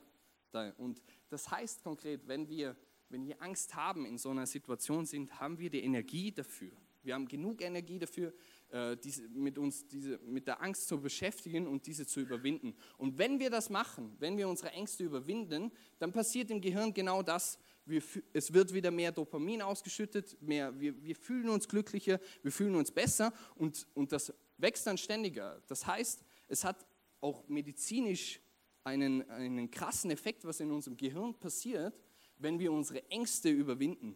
Und 0.77 1.03
das 1.29 1.51
heißt 1.51 1.83
konkret, 1.83 2.27
wenn 2.27 2.49
wir, 2.49 2.75
wenn 3.09 3.25
wir 3.25 3.39
Angst 3.41 3.75
haben 3.75 4.05
in 4.05 4.17
so 4.17 4.31
einer 4.31 4.47
Situation 4.47 5.05
sind, 5.05 5.39
haben 5.39 5.59
wir 5.59 5.69
die 5.69 5.83
Energie 5.83 6.31
dafür. 6.31 6.71
Wir 7.03 7.13
haben 7.13 7.27
genug 7.27 7.61
Energie 7.61 7.99
dafür, 7.99 8.33
äh, 8.69 8.97
diese, 8.97 9.27
mit 9.29 9.57
uns 9.57 9.87
diese, 9.87 10.17
mit 10.19 10.47
der 10.47 10.61
Angst 10.61 10.87
zu 10.87 10.99
beschäftigen 10.99 11.67
und 11.67 11.85
diese 11.85 12.05
zu 12.05 12.19
überwinden. 12.19 12.75
Und 12.97 13.17
wenn 13.17 13.39
wir 13.39 13.49
das 13.49 13.69
machen, 13.69 14.15
wenn 14.19 14.37
wir 14.37 14.49
unsere 14.49 14.71
Ängste 14.71 15.03
überwinden, 15.03 15.71
dann 15.97 16.11
passiert 16.11 16.51
im 16.51 16.59
Gehirn 16.59 16.93
genau 16.93 17.21
das. 17.23 17.57
Wir, 17.85 18.03
es 18.33 18.53
wird 18.53 18.73
wieder 18.73 18.91
mehr 18.91 19.11
Dopamin 19.11 19.61
ausgeschüttet, 19.61 20.41
mehr, 20.41 20.77
wir, 20.79 21.01
wir 21.01 21.15
fühlen 21.15 21.49
uns 21.49 21.67
glücklicher, 21.67 22.19
wir 22.43 22.51
fühlen 22.51 22.75
uns 22.75 22.91
besser 22.91 23.33
und, 23.55 23.87
und 23.93 24.11
das 24.11 24.33
wächst 24.57 24.85
dann 24.85 24.97
ständiger. 24.97 25.61
Das 25.67 25.87
heißt, 25.87 26.23
es 26.49 26.63
hat 26.63 26.85
auch 27.21 27.47
medizinisch 27.47 28.41
einen, 28.83 29.29
einen 29.29 29.69
krassen 29.69 30.11
Effekt, 30.11 30.45
was 30.45 30.59
in 30.59 30.71
unserem 30.71 30.97
Gehirn 30.97 31.33
passiert, 31.35 32.01
wenn 32.37 32.59
wir 32.59 32.71
unsere 32.71 33.09
Ängste 33.09 33.49
überwinden. 33.49 34.15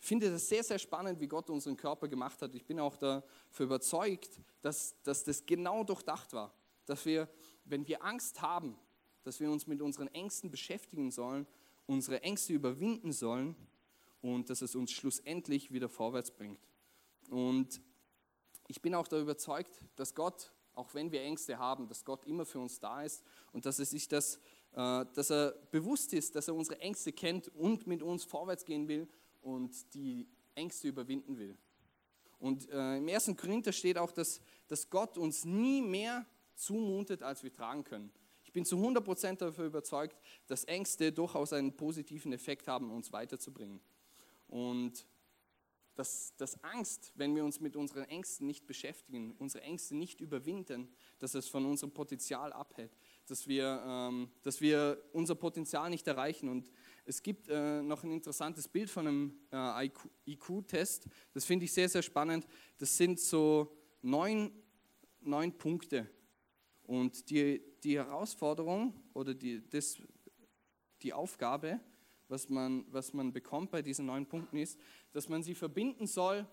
Ich 0.00 0.06
finde 0.08 0.30
das 0.30 0.48
sehr, 0.48 0.62
sehr 0.62 0.78
spannend, 0.78 1.20
wie 1.20 1.28
Gott 1.28 1.48
unseren 1.48 1.76
Körper 1.76 2.08
gemacht 2.08 2.40
hat. 2.42 2.54
Ich 2.54 2.66
bin 2.66 2.78
auch 2.78 2.96
dafür 2.96 3.66
überzeugt, 3.66 4.40
dass, 4.60 5.00
dass 5.02 5.24
das 5.24 5.46
genau 5.46 5.82
durchdacht 5.82 6.32
war. 6.32 6.54
Dass 6.84 7.06
wir, 7.06 7.28
wenn 7.64 7.86
wir 7.86 8.04
Angst 8.04 8.42
haben, 8.42 8.76
dass 9.22 9.40
wir 9.40 9.50
uns 9.50 9.66
mit 9.66 9.80
unseren 9.80 10.08
Ängsten 10.08 10.50
beschäftigen 10.50 11.10
sollen, 11.10 11.46
unsere 11.86 12.22
Ängste 12.22 12.52
überwinden 12.52 13.12
sollen 13.12 13.56
und 14.20 14.50
dass 14.50 14.62
es 14.62 14.74
uns 14.74 14.92
schlussendlich 14.92 15.72
wieder 15.72 15.88
vorwärts 15.88 16.30
bringt. 16.30 16.60
Und 17.30 17.80
ich 18.68 18.80
bin 18.82 18.94
auch 18.94 19.08
darüber 19.08 19.32
überzeugt, 19.32 19.84
dass 19.96 20.14
Gott, 20.14 20.52
auch 20.74 20.94
wenn 20.94 21.12
wir 21.12 21.22
Ängste 21.22 21.58
haben, 21.58 21.88
dass 21.88 22.04
Gott 22.04 22.24
immer 22.24 22.44
für 22.44 22.58
uns 22.58 22.78
da 22.80 23.02
ist 23.02 23.22
und 23.52 23.66
dass 23.66 23.78
er 23.78 23.84
sich 23.84 24.08
das, 24.08 24.36
äh, 24.72 25.04
dass 25.14 25.30
er 25.30 25.52
bewusst 25.70 26.12
ist, 26.12 26.34
dass 26.34 26.48
er 26.48 26.54
unsere 26.54 26.80
Ängste 26.80 27.12
kennt 27.12 27.48
und 27.48 27.86
mit 27.86 28.02
uns 28.02 28.24
vorwärts 28.24 28.64
gehen 28.64 28.88
will 28.88 29.08
und 29.42 29.94
die 29.94 30.28
Ängste 30.54 30.88
überwinden 30.88 31.38
will. 31.38 31.56
Und 32.38 32.68
äh, 32.70 32.98
im 32.98 33.08
1. 33.08 33.34
Korinther 33.36 33.72
steht 33.72 33.98
auch, 33.98 34.12
dass, 34.12 34.40
dass 34.68 34.90
Gott 34.90 35.16
uns 35.16 35.44
nie 35.44 35.80
mehr 35.80 36.26
zumutet, 36.54 37.22
als 37.22 37.42
wir 37.42 37.52
tragen 37.52 37.84
können. 37.84 38.12
Ich 38.44 38.52
bin 38.52 38.64
zu 38.64 38.76
100% 38.76 39.36
dafür 39.36 39.66
überzeugt, 39.66 40.20
dass 40.46 40.64
Ängste 40.64 41.12
durchaus 41.12 41.52
einen 41.52 41.74
positiven 41.74 42.32
Effekt 42.32 42.68
haben, 42.68 42.90
uns 42.90 43.12
weiterzubringen. 43.12 43.80
Und 44.46 45.06
dass, 45.94 46.34
dass 46.36 46.62
Angst, 46.64 47.12
wenn 47.14 47.34
wir 47.36 47.44
uns 47.44 47.60
mit 47.60 47.76
unseren 47.76 48.04
Ängsten 48.04 48.46
nicht 48.46 48.66
beschäftigen, 48.66 49.34
unsere 49.38 49.62
Ängste 49.64 49.94
nicht 49.94 50.20
überwinden, 50.20 50.88
dass 51.18 51.34
es 51.34 51.48
von 51.48 51.64
unserem 51.66 51.92
Potenzial 51.92 52.52
abhält, 52.52 52.96
dass 53.26 53.46
wir, 53.46 53.82
ähm, 53.86 54.30
dass 54.42 54.60
wir 54.60 55.02
unser 55.12 55.34
Potenzial 55.34 55.90
nicht 55.90 56.06
erreichen. 56.06 56.48
Und 56.48 56.70
es 57.04 57.22
gibt 57.22 57.48
äh, 57.48 57.82
noch 57.82 58.02
ein 58.02 58.10
interessantes 58.10 58.66
Bild 58.66 58.90
von 58.90 59.06
einem 59.06 59.38
äh, 59.52 59.90
IQ-Test, 60.26 61.06
das 61.32 61.44
finde 61.44 61.64
ich 61.66 61.72
sehr, 61.72 61.88
sehr 61.88 62.02
spannend. 62.02 62.46
Das 62.78 62.96
sind 62.96 63.20
so 63.20 63.76
neun, 64.02 64.50
neun 65.20 65.56
Punkte. 65.56 66.10
Und 66.82 67.30
die, 67.30 67.62
die 67.82 67.96
Herausforderung 67.96 68.94
oder 69.14 69.32
die, 69.32 69.66
das, 69.68 69.96
die 71.02 71.12
Aufgabe, 71.12 71.80
was 72.28 72.48
man, 72.48 72.84
was 72.90 73.12
man 73.12 73.32
bekommt 73.32 73.70
bei 73.70 73.82
diesen 73.82 74.06
neun 74.06 74.26
Punkten 74.26 74.56
ist, 74.56 74.78
dass 75.12 75.28
man 75.28 75.42
sie 75.42 75.54
verbinden 75.54 76.06
soll 76.06 76.46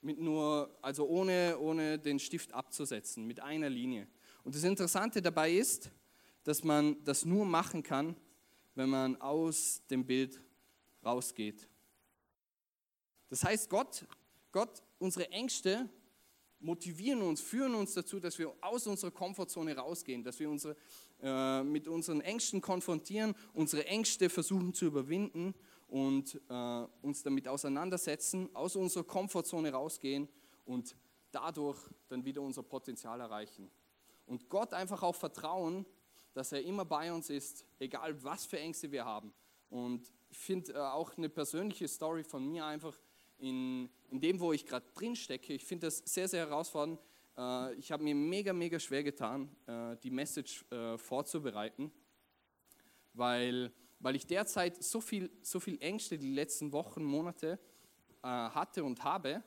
mit 0.00 0.18
nur, 0.18 0.76
also 0.82 1.06
ohne, 1.06 1.58
ohne 1.58 1.98
den 1.98 2.18
Stift 2.18 2.52
abzusetzen, 2.52 3.26
mit 3.26 3.40
einer 3.40 3.68
Linie. 3.68 4.08
Und 4.44 4.54
das 4.54 4.64
Interessante 4.64 5.20
dabei 5.20 5.52
ist, 5.52 5.90
dass 6.44 6.62
man 6.62 7.02
das 7.04 7.24
nur 7.24 7.44
machen 7.44 7.82
kann, 7.82 8.16
wenn 8.74 8.88
man 8.88 9.20
aus 9.20 9.82
dem 9.90 10.06
Bild 10.06 10.40
rausgeht. 11.04 11.68
Das 13.28 13.42
heißt, 13.42 13.68
Gott, 13.68 14.06
Gott, 14.52 14.82
unsere 14.98 15.30
Ängste 15.30 15.88
motivieren 16.60 17.22
uns, 17.22 17.40
führen 17.40 17.74
uns 17.74 17.94
dazu, 17.94 18.20
dass 18.20 18.38
wir 18.38 18.54
aus 18.60 18.86
unserer 18.86 19.10
Komfortzone 19.10 19.76
rausgehen, 19.76 20.22
dass 20.22 20.38
wir 20.38 20.48
unsere, 20.48 20.76
äh, 21.22 21.62
mit 21.62 21.88
unseren 21.88 22.20
Ängsten 22.20 22.60
konfrontieren, 22.60 23.34
unsere 23.54 23.86
Ängste 23.86 24.28
versuchen 24.28 24.74
zu 24.74 24.86
überwinden 24.86 25.54
und 25.88 26.40
äh, 26.48 26.86
uns 27.02 27.22
damit 27.22 27.48
auseinandersetzen, 27.48 28.48
aus 28.54 28.76
unserer 28.76 29.04
Komfortzone 29.04 29.72
rausgehen 29.72 30.28
und 30.64 30.96
dadurch 31.30 31.78
dann 32.08 32.24
wieder 32.24 32.42
unser 32.42 32.62
Potenzial 32.62 33.20
erreichen. 33.20 33.70
Und 34.26 34.48
Gott 34.48 34.72
einfach 34.72 35.02
auch 35.02 35.14
vertrauen, 35.14 35.86
dass 36.34 36.52
er 36.52 36.62
immer 36.62 36.84
bei 36.84 37.12
uns 37.12 37.30
ist, 37.30 37.64
egal 37.78 38.22
was 38.22 38.44
für 38.44 38.58
Ängste 38.58 38.90
wir 38.90 39.04
haben. 39.04 39.32
Und 39.70 40.12
ich 40.28 40.38
finde 40.38 40.72
äh, 40.72 40.78
auch 40.78 41.16
eine 41.16 41.28
persönliche 41.28 41.88
Story 41.88 42.24
von 42.24 42.46
mir 42.46 42.64
einfach 42.64 42.96
in, 43.38 43.88
in 44.10 44.20
dem, 44.20 44.40
wo 44.40 44.52
ich 44.52 44.66
gerade 44.66 44.86
drin 44.94 45.16
stecke. 45.16 45.54
Ich 45.54 45.64
finde 45.64 45.86
das 45.86 45.98
sehr, 45.98 46.28
sehr 46.28 46.46
herausfordernd. 46.46 47.00
Äh, 47.36 47.74
ich 47.74 47.92
habe 47.92 48.02
mir 48.02 48.14
mega, 48.14 48.52
mega 48.52 48.78
schwer 48.78 49.02
getan, 49.02 49.54
äh, 49.66 49.96
die 50.02 50.10
Message 50.10 50.64
äh, 50.70 50.96
vorzubereiten, 50.98 51.92
weil, 53.12 53.72
weil 53.98 54.16
ich 54.16 54.26
derzeit 54.26 54.82
so 54.82 55.00
viel, 55.00 55.30
so 55.42 55.60
viel 55.60 55.80
Ängste 55.80 56.18
die 56.18 56.32
letzten 56.32 56.72
Wochen, 56.72 57.04
Monate 57.04 57.58
äh, 58.22 58.28
hatte 58.28 58.84
und 58.84 59.02
habe 59.04 59.42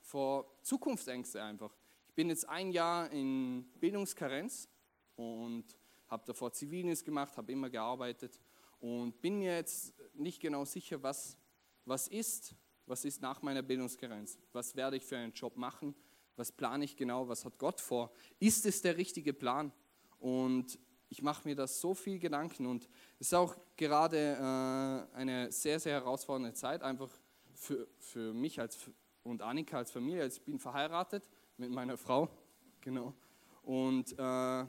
vor 0.00 0.58
Zukunftsängste 0.62 1.42
einfach. 1.42 1.74
Ich 2.08 2.14
bin 2.14 2.28
jetzt 2.28 2.48
ein 2.48 2.70
Jahr 2.70 3.10
in 3.10 3.64
Bildungskarenz 3.80 4.68
und 5.16 5.64
habe 6.08 6.24
davor 6.26 6.52
Zivildienst 6.52 7.04
gemacht, 7.04 7.36
habe 7.36 7.50
immer 7.50 7.70
gearbeitet 7.70 8.38
und 8.78 9.20
bin 9.20 9.38
mir 9.38 9.56
jetzt 9.56 9.94
nicht 10.14 10.40
genau 10.40 10.64
sicher, 10.64 11.02
was, 11.02 11.38
was 11.84 12.06
ist, 12.08 12.54
was 12.86 13.04
ist 13.04 13.22
nach 13.22 13.42
meiner 13.42 13.62
Bildungskarenz, 13.62 14.38
was 14.52 14.76
werde 14.76 14.96
ich 14.98 15.04
für 15.04 15.16
einen 15.16 15.32
Job 15.32 15.56
machen, 15.56 15.94
was 16.36 16.52
plane 16.52 16.84
ich 16.84 16.96
genau, 16.96 17.28
was 17.28 17.44
hat 17.44 17.58
Gott 17.58 17.80
vor, 17.80 18.12
ist 18.38 18.66
es 18.66 18.82
der 18.82 18.96
richtige 18.96 19.32
Plan? 19.32 19.72
Und 20.18 20.78
ich 21.08 21.22
mache 21.22 21.46
mir 21.46 21.54
das 21.54 21.80
so 21.80 21.94
viel 21.94 22.18
Gedanken 22.18 22.66
und 22.66 22.88
es 23.20 23.28
ist 23.28 23.34
auch 23.34 23.56
gerade 23.76 24.16
äh, 24.16 25.16
eine 25.16 25.52
sehr, 25.52 25.78
sehr 25.78 25.94
herausfordernde 25.94 26.54
Zeit, 26.54 26.82
einfach 26.82 27.10
für, 27.54 27.86
für 27.98 28.32
mich 28.32 28.58
als, 28.60 28.78
und 29.22 29.42
Annika 29.42 29.78
als 29.78 29.90
Familie. 29.90 30.26
Ich 30.26 30.42
bin 30.42 30.58
verheiratet 30.58 31.28
mit 31.56 31.70
meiner 31.70 31.96
Frau, 31.96 32.28
genau. 32.80 33.14
Und 33.62 34.18
äh, 34.18 34.66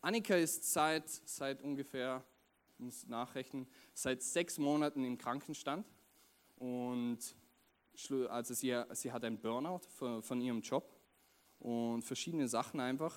Annika 0.00 0.34
ist 0.34 0.72
seit, 0.72 1.08
seit 1.08 1.62
ungefähr, 1.62 2.24
muss 2.78 3.06
nachrechnen, 3.06 3.66
seit 3.94 4.22
sechs 4.22 4.58
Monaten 4.58 5.04
im 5.04 5.16
Krankenstand. 5.16 5.86
Und 6.56 7.18
also 8.28 8.54
sie, 8.54 8.82
sie 8.92 9.12
hat 9.12 9.24
einen 9.24 9.38
Burnout 9.38 9.82
von, 9.88 10.22
von 10.22 10.40
ihrem 10.40 10.60
Job 10.60 10.93
und 11.64 12.02
verschiedene 12.02 12.46
Sachen 12.46 12.78
einfach. 12.78 13.12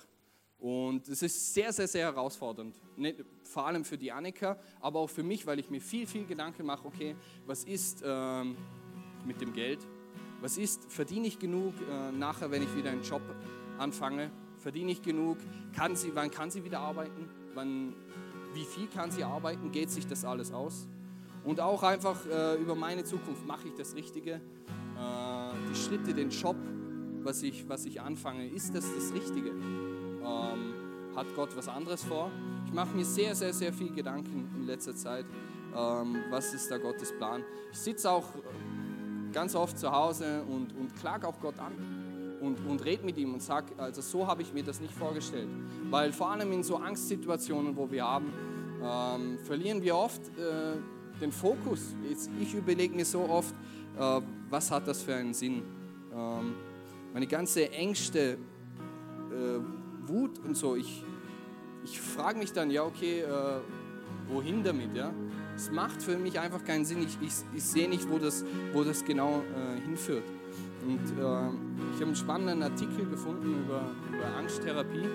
Und 0.57 1.07
es 1.07 1.21
ist 1.21 1.53
sehr, 1.53 1.71
sehr, 1.71 1.87
sehr 1.87 2.05
herausfordernd. 2.07 2.75
Nicht, 2.95 3.23
vor 3.43 3.67
allem 3.67 3.85
für 3.85 3.99
die 3.99 4.11
Annika, 4.11 4.57
aber 4.81 5.01
auch 5.01 5.09
für 5.09 5.21
mich, 5.21 5.45
weil 5.45 5.59
ich 5.59 5.69
mir 5.69 5.81
viel, 5.81 6.07
viel 6.07 6.25
Gedanken 6.25 6.65
mache, 6.65 6.87
okay, 6.87 7.15
was 7.45 7.63
ist 7.63 8.01
ähm, 8.03 8.57
mit 9.23 9.39
dem 9.39 9.53
Geld? 9.53 9.85
Was 10.41 10.57
ist, 10.57 10.91
verdiene 10.91 11.27
ich 11.27 11.37
genug 11.37 11.75
äh, 11.87 12.11
nachher, 12.11 12.49
wenn 12.49 12.63
ich 12.63 12.75
wieder 12.75 12.89
einen 12.89 13.03
Job 13.03 13.21
anfange? 13.77 14.31
verdiene 14.57 14.91
ich 14.91 15.01
genug, 15.01 15.37
kann 15.73 15.95
sie, 15.95 16.13
wann 16.13 16.31
kann 16.31 16.51
sie 16.51 16.63
wieder 16.63 16.79
arbeiten, 16.79 17.29
wann, 17.53 17.93
wie 18.53 18.65
viel 18.65 18.87
kann 18.87 19.11
sie 19.11 19.23
arbeiten, 19.23 19.71
geht 19.71 19.89
sich 19.89 20.05
das 20.07 20.25
alles 20.25 20.51
aus. 20.51 20.87
Und 21.43 21.61
auch 21.61 21.83
einfach 21.83 22.25
äh, 22.25 22.55
über 22.55 22.75
meine 22.75 23.03
Zukunft, 23.03 23.45
mache 23.45 23.69
ich 23.69 23.75
das 23.75 23.95
Richtige, 23.95 24.33
äh, 24.33 24.39
die 25.71 25.75
Schritte, 25.75 26.13
den 26.13 26.29
Job, 26.29 26.57
was 27.23 27.43
ich, 27.43 27.67
was 27.67 27.85
ich 27.85 28.01
anfange, 28.01 28.47
ist 28.47 28.75
das 28.75 28.85
das 28.93 29.13
Richtige? 29.13 29.49
Ähm, 29.49 30.73
hat 31.15 31.27
Gott 31.35 31.55
was 31.55 31.67
anderes 31.67 32.03
vor? 32.03 32.31
Ich 32.65 32.73
mache 32.73 32.95
mir 32.95 33.05
sehr, 33.05 33.35
sehr, 33.35 33.53
sehr 33.53 33.73
viel 33.73 33.91
Gedanken 33.91 34.49
in 34.55 34.67
letzter 34.67 34.95
Zeit, 34.95 35.25
ähm, 35.75 36.17
was 36.29 36.53
ist 36.53 36.69
da 36.69 36.77
Gottes 36.77 37.11
Plan. 37.17 37.43
Ich 37.71 37.79
sitze 37.79 38.11
auch 38.11 38.25
ganz 39.33 39.55
oft 39.55 39.77
zu 39.77 39.91
Hause 39.91 40.43
und, 40.43 40.75
und 40.75 40.95
klage 40.95 41.27
auch 41.27 41.39
Gott 41.39 41.59
an 41.59 41.73
und, 42.41 42.59
und 42.67 42.83
red 42.85 43.03
mit 43.03 43.17
ihm 43.17 43.33
und 43.33 43.41
sag, 43.41 43.65
also 43.77 44.01
so 44.01 44.27
habe 44.27 44.41
ich 44.41 44.53
mir 44.53 44.63
das 44.63 44.79
nicht 44.79 44.93
vorgestellt. 44.93 45.49
Weil 45.89 46.11
vor 46.11 46.31
allem 46.31 46.51
in 46.51 46.63
so 46.63 46.77
Angstsituationen, 46.77 47.75
wo 47.75 47.89
wir 47.89 48.05
haben, 48.05 48.31
ähm, 48.83 49.39
verlieren 49.39 49.81
wir 49.81 49.95
oft 49.95 50.21
äh, 50.37 50.77
den 51.19 51.31
Fokus. 51.31 51.95
Jetzt, 52.07 52.29
ich 52.39 52.53
überlege 52.53 52.95
mir 52.95 53.05
so 53.05 53.21
oft, 53.21 53.53
äh, 53.97 54.21
was 54.49 54.71
hat 54.71 54.87
das 54.87 55.01
für 55.01 55.15
einen 55.15 55.33
Sinn? 55.33 55.63
Ähm, 56.13 56.55
meine 57.17 57.25
ganze 57.25 57.71
Ängste, 57.71 58.37
äh, 59.31 60.07
Wut 60.07 60.37
und 60.45 60.55
so, 60.55 60.75
ich, 60.75 61.03
ich 61.83 61.99
frage 61.99 62.37
mich 62.37 62.53
dann, 62.53 62.69
ja 62.69 62.83
okay, 62.83 63.21
äh, 63.21 63.59
wohin 64.27 64.63
damit? 64.63 64.95
Ja? 64.95 65.11
Es 65.55 65.71
macht 65.71 66.03
für 66.03 66.15
mich 66.15 66.39
einfach 66.39 66.63
keinen 66.63 66.85
Sinn. 66.85 66.99
Ich, 66.99 67.17
ich, 67.19 67.33
ich 67.55 67.63
sehe 67.63 67.89
nicht, 67.89 68.07
wo 68.07 68.19
das, 68.19 68.45
wo 68.71 68.83
das 68.83 69.03
genau 69.03 69.41
äh, 69.41 69.81
hinführt. 69.81 70.25
Und 70.85 70.99
äh, 70.99 71.89
ich 71.89 71.95
habe 71.95 72.05
einen 72.05 72.15
spannenden 72.15 72.61
Artikel 72.61 73.09
gefunden 73.09 73.63
über, 73.65 73.95
über 74.15 74.35
Angsttherapie. 74.37 75.09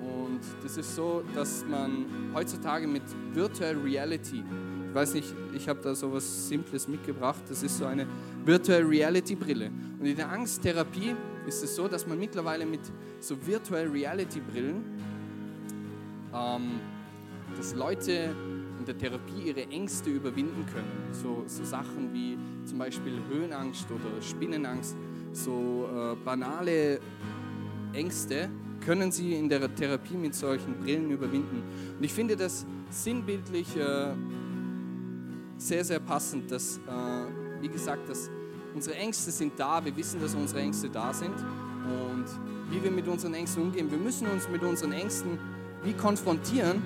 Und 0.00 0.40
das 0.62 0.78
ist 0.78 0.96
so, 0.96 1.22
dass 1.34 1.62
man 1.66 2.06
heutzutage 2.32 2.86
mit 2.86 3.02
Virtual 3.34 3.76
Reality, 3.84 4.42
ich 4.88 4.94
weiß 4.94 5.12
nicht, 5.12 5.34
ich 5.52 5.68
habe 5.68 5.80
da 5.82 5.94
so 5.94 6.10
was 6.10 6.48
Simples 6.48 6.88
mitgebracht, 6.88 7.42
das 7.50 7.62
ist 7.62 7.76
so 7.76 7.84
eine 7.84 8.06
Virtual 8.46 8.82
Reality 8.82 9.34
Brille. 9.34 9.70
Und 9.98 10.06
in 10.06 10.16
der 10.16 10.30
Angsttherapie 10.30 11.14
ist 11.46 11.64
es 11.64 11.74
so, 11.74 11.88
dass 11.88 12.06
man 12.06 12.18
mittlerweile 12.18 12.64
mit 12.64 12.80
so 13.20 13.36
Virtual 13.44 13.86
Reality 13.88 14.40
Brillen, 14.40 14.84
ähm, 16.32 16.80
dass 17.56 17.74
Leute 17.74 18.34
in 18.78 18.84
der 18.84 18.96
Therapie 18.96 19.48
ihre 19.48 19.62
Ängste 19.68 20.10
überwinden 20.10 20.64
können. 20.72 21.12
So, 21.12 21.44
so 21.46 21.64
Sachen 21.64 22.12
wie 22.12 22.38
zum 22.64 22.78
Beispiel 22.78 23.14
Höhenangst 23.28 23.90
oder 23.90 24.22
Spinnenangst, 24.22 24.96
so 25.32 25.88
äh, 25.92 26.24
banale 26.24 27.00
Ängste 27.92 28.48
können 28.84 29.10
sie 29.10 29.34
in 29.34 29.48
der 29.48 29.74
Therapie 29.74 30.16
mit 30.16 30.34
solchen 30.34 30.78
Brillen 30.78 31.10
überwinden. 31.10 31.62
Und 31.96 32.04
ich 32.04 32.12
finde 32.12 32.36
das 32.36 32.64
sinnbildlich 32.90 33.76
äh, 33.76 34.14
sehr, 35.56 35.84
sehr 35.84 35.98
passend, 35.98 36.50
dass, 36.52 36.78
äh, 36.78 37.60
wie 37.60 37.68
gesagt, 37.68 38.08
dass 38.08 38.30
unsere 38.76 38.96
Ängste 38.96 39.30
sind 39.30 39.58
da, 39.58 39.82
wir 39.82 39.96
wissen, 39.96 40.20
dass 40.20 40.34
unsere 40.34 40.60
Ängste 40.60 40.90
da 40.90 41.12
sind 41.12 41.34
und 41.34 42.26
wie 42.70 42.82
wir 42.84 42.90
mit 42.90 43.08
unseren 43.08 43.32
Ängsten 43.32 43.62
umgehen. 43.62 43.90
Wir 43.90 43.98
müssen 43.98 44.26
uns 44.28 44.48
mit 44.50 44.62
unseren 44.62 44.92
Ängsten 44.92 45.38
wie 45.82 45.94
konfrontieren 45.94 46.82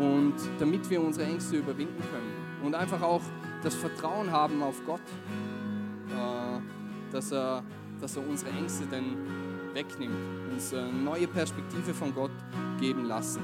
und 0.00 0.34
damit 0.58 0.88
wir 0.88 1.02
unsere 1.02 1.26
Ängste 1.26 1.56
überwinden 1.56 2.02
können 2.10 2.64
und 2.64 2.74
einfach 2.74 3.02
auch 3.02 3.20
das 3.62 3.74
Vertrauen 3.74 4.32
haben 4.32 4.62
auf 4.62 4.76
Gott, 4.86 5.00
äh, 6.08 7.12
dass, 7.12 7.32
er, 7.32 7.62
dass 8.00 8.16
er 8.16 8.26
unsere 8.26 8.50
Ängste 8.52 8.84
dann 8.90 9.16
wegnimmt, 9.74 10.14
uns 10.50 10.72
eine 10.72 10.90
neue 10.90 11.28
Perspektive 11.28 11.92
von 11.92 12.14
Gott 12.14 12.30
geben 12.80 13.04
lassen. 13.04 13.42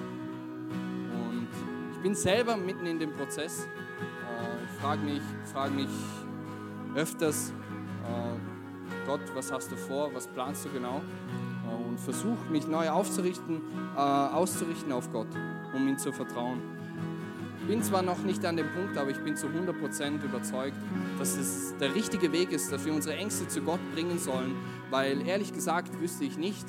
Und 1.12 1.48
ich 1.92 1.98
bin 1.98 2.14
selber 2.14 2.56
mitten 2.56 2.86
in 2.86 2.98
dem 2.98 3.12
Prozess. 3.12 3.64
Äh, 3.64 4.64
ich 4.64 4.80
frage 4.80 5.02
mich, 5.02 5.22
frag 5.52 5.74
mich 5.74 5.90
öfters, 6.94 7.52
äh, 8.04 9.06
Gott, 9.06 9.20
was 9.34 9.52
hast 9.52 9.70
du 9.70 9.76
vor, 9.76 10.14
was 10.14 10.26
planst 10.28 10.64
du 10.64 10.70
genau? 10.70 11.00
Äh, 11.66 11.88
und 11.88 12.00
versuche 12.00 12.50
mich 12.50 12.66
neu 12.66 12.88
aufzurichten, 12.90 13.62
auszurichten 13.96 14.92
auf 14.92 15.12
Gott, 15.12 15.28
um 15.74 15.86
ihm 15.86 15.98
zu 15.98 16.12
vertrauen. 16.12 16.60
Bin 17.68 17.82
zwar 17.82 18.02
noch 18.02 18.18
nicht 18.18 18.44
an 18.44 18.56
dem 18.56 18.70
Punkt, 18.72 18.98
aber 18.98 19.10
ich 19.10 19.18
bin 19.18 19.36
zu 19.36 19.46
100% 19.46 20.22
überzeugt, 20.22 20.76
dass 21.18 21.36
es 21.36 21.74
der 21.78 21.94
richtige 21.94 22.30
Weg 22.32 22.52
ist, 22.52 22.70
dass 22.70 22.84
wir 22.84 22.92
unsere 22.92 23.16
Ängste 23.16 23.48
zu 23.48 23.62
Gott 23.62 23.80
bringen 23.94 24.18
sollen, 24.18 24.54
weil 24.90 25.26
ehrlich 25.26 25.52
gesagt 25.54 25.98
wüsste 26.00 26.24
ich 26.24 26.36
nicht 26.36 26.66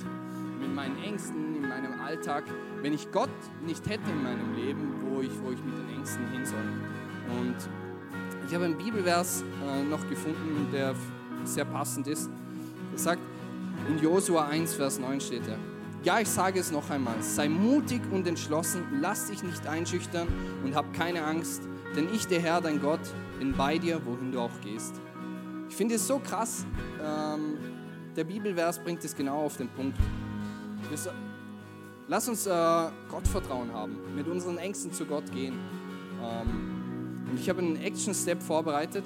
mit 0.60 0.74
meinen 0.74 0.98
Ängsten 1.04 1.56
in 1.56 1.68
meinem 1.68 2.00
Alltag, 2.00 2.46
wenn 2.82 2.94
ich 2.94 3.12
Gott 3.12 3.30
nicht 3.66 3.90
hätte 3.90 4.10
in 4.10 4.24
meinem 4.24 4.56
Leben, 4.56 4.94
wo 5.02 5.22
ich, 5.22 5.32
wo 5.44 5.52
ich 5.52 5.62
mit 5.64 5.78
den 5.78 5.98
Ängsten 5.98 6.28
hin 6.32 6.46
soll. 6.46 7.40
Und 7.40 7.58
ich 8.48 8.54
habe 8.54 8.66
einen 8.66 8.78
Bibelvers 8.78 9.44
äh, 9.66 9.84
noch 9.84 10.08
gefunden, 10.08 10.68
der 10.72 10.96
sehr 11.44 11.66
passend 11.66 12.08
ist. 12.08 12.30
Er 12.92 12.98
sagt, 12.98 13.22
in 13.90 14.00
Josua 14.00 14.48
1, 14.48 14.76
Vers 14.76 15.00
9 15.00 15.20
steht 15.22 15.48
er, 15.48 15.58
ja, 16.04 16.20
ich 16.20 16.30
sage 16.30 16.60
es 16.60 16.72
noch 16.72 16.90
einmal, 16.90 17.22
sei 17.22 17.50
mutig 17.50 18.02
und 18.12 18.28
entschlossen, 18.28 18.84
lass 19.02 19.28
dich 19.28 19.42
nicht 19.42 19.66
einschüchtern 19.66 20.28
und 20.64 20.76
hab 20.76 20.94
keine 20.94 21.24
Angst, 21.24 21.64
denn 21.96 22.08
ich, 22.14 22.28
der 22.28 22.40
Herr, 22.42 22.62
dein 22.62 22.80
Gott, 22.80 23.00
bin 23.40 23.54
bei 23.54 23.80
dir, 23.80 24.06
wohin 24.06 24.32
du 24.32 24.40
auch 24.40 24.62
gehst. 24.62 24.94
Ich 25.68 25.76
finde 25.76 25.96
es 25.96 26.06
so 26.06 26.20
krass, 26.20 26.66
ähm, 27.04 27.58
der 28.16 28.24
Bibelvers 28.24 28.80
bringt 28.80 29.04
es 29.04 29.16
genau 29.16 29.42
auf 29.42 29.58
den 29.58 29.68
Punkt. 29.70 29.98
So, 30.94 31.10
lass 32.08 32.30
uns 32.30 32.46
äh, 32.46 32.52
Gottvertrauen 33.10 33.74
haben, 33.74 33.98
mit 34.16 34.28
unseren 34.28 34.60
Ängsten 34.60 34.94
zu 34.94 35.06
Gott 35.06 35.32
gehen. 35.32 35.56
Ähm, 36.22 36.75
ich 37.40 37.50
habe 37.50 37.62
einen 37.62 37.76
Action-Step 37.78 38.42
vorbereitet, 38.42 39.04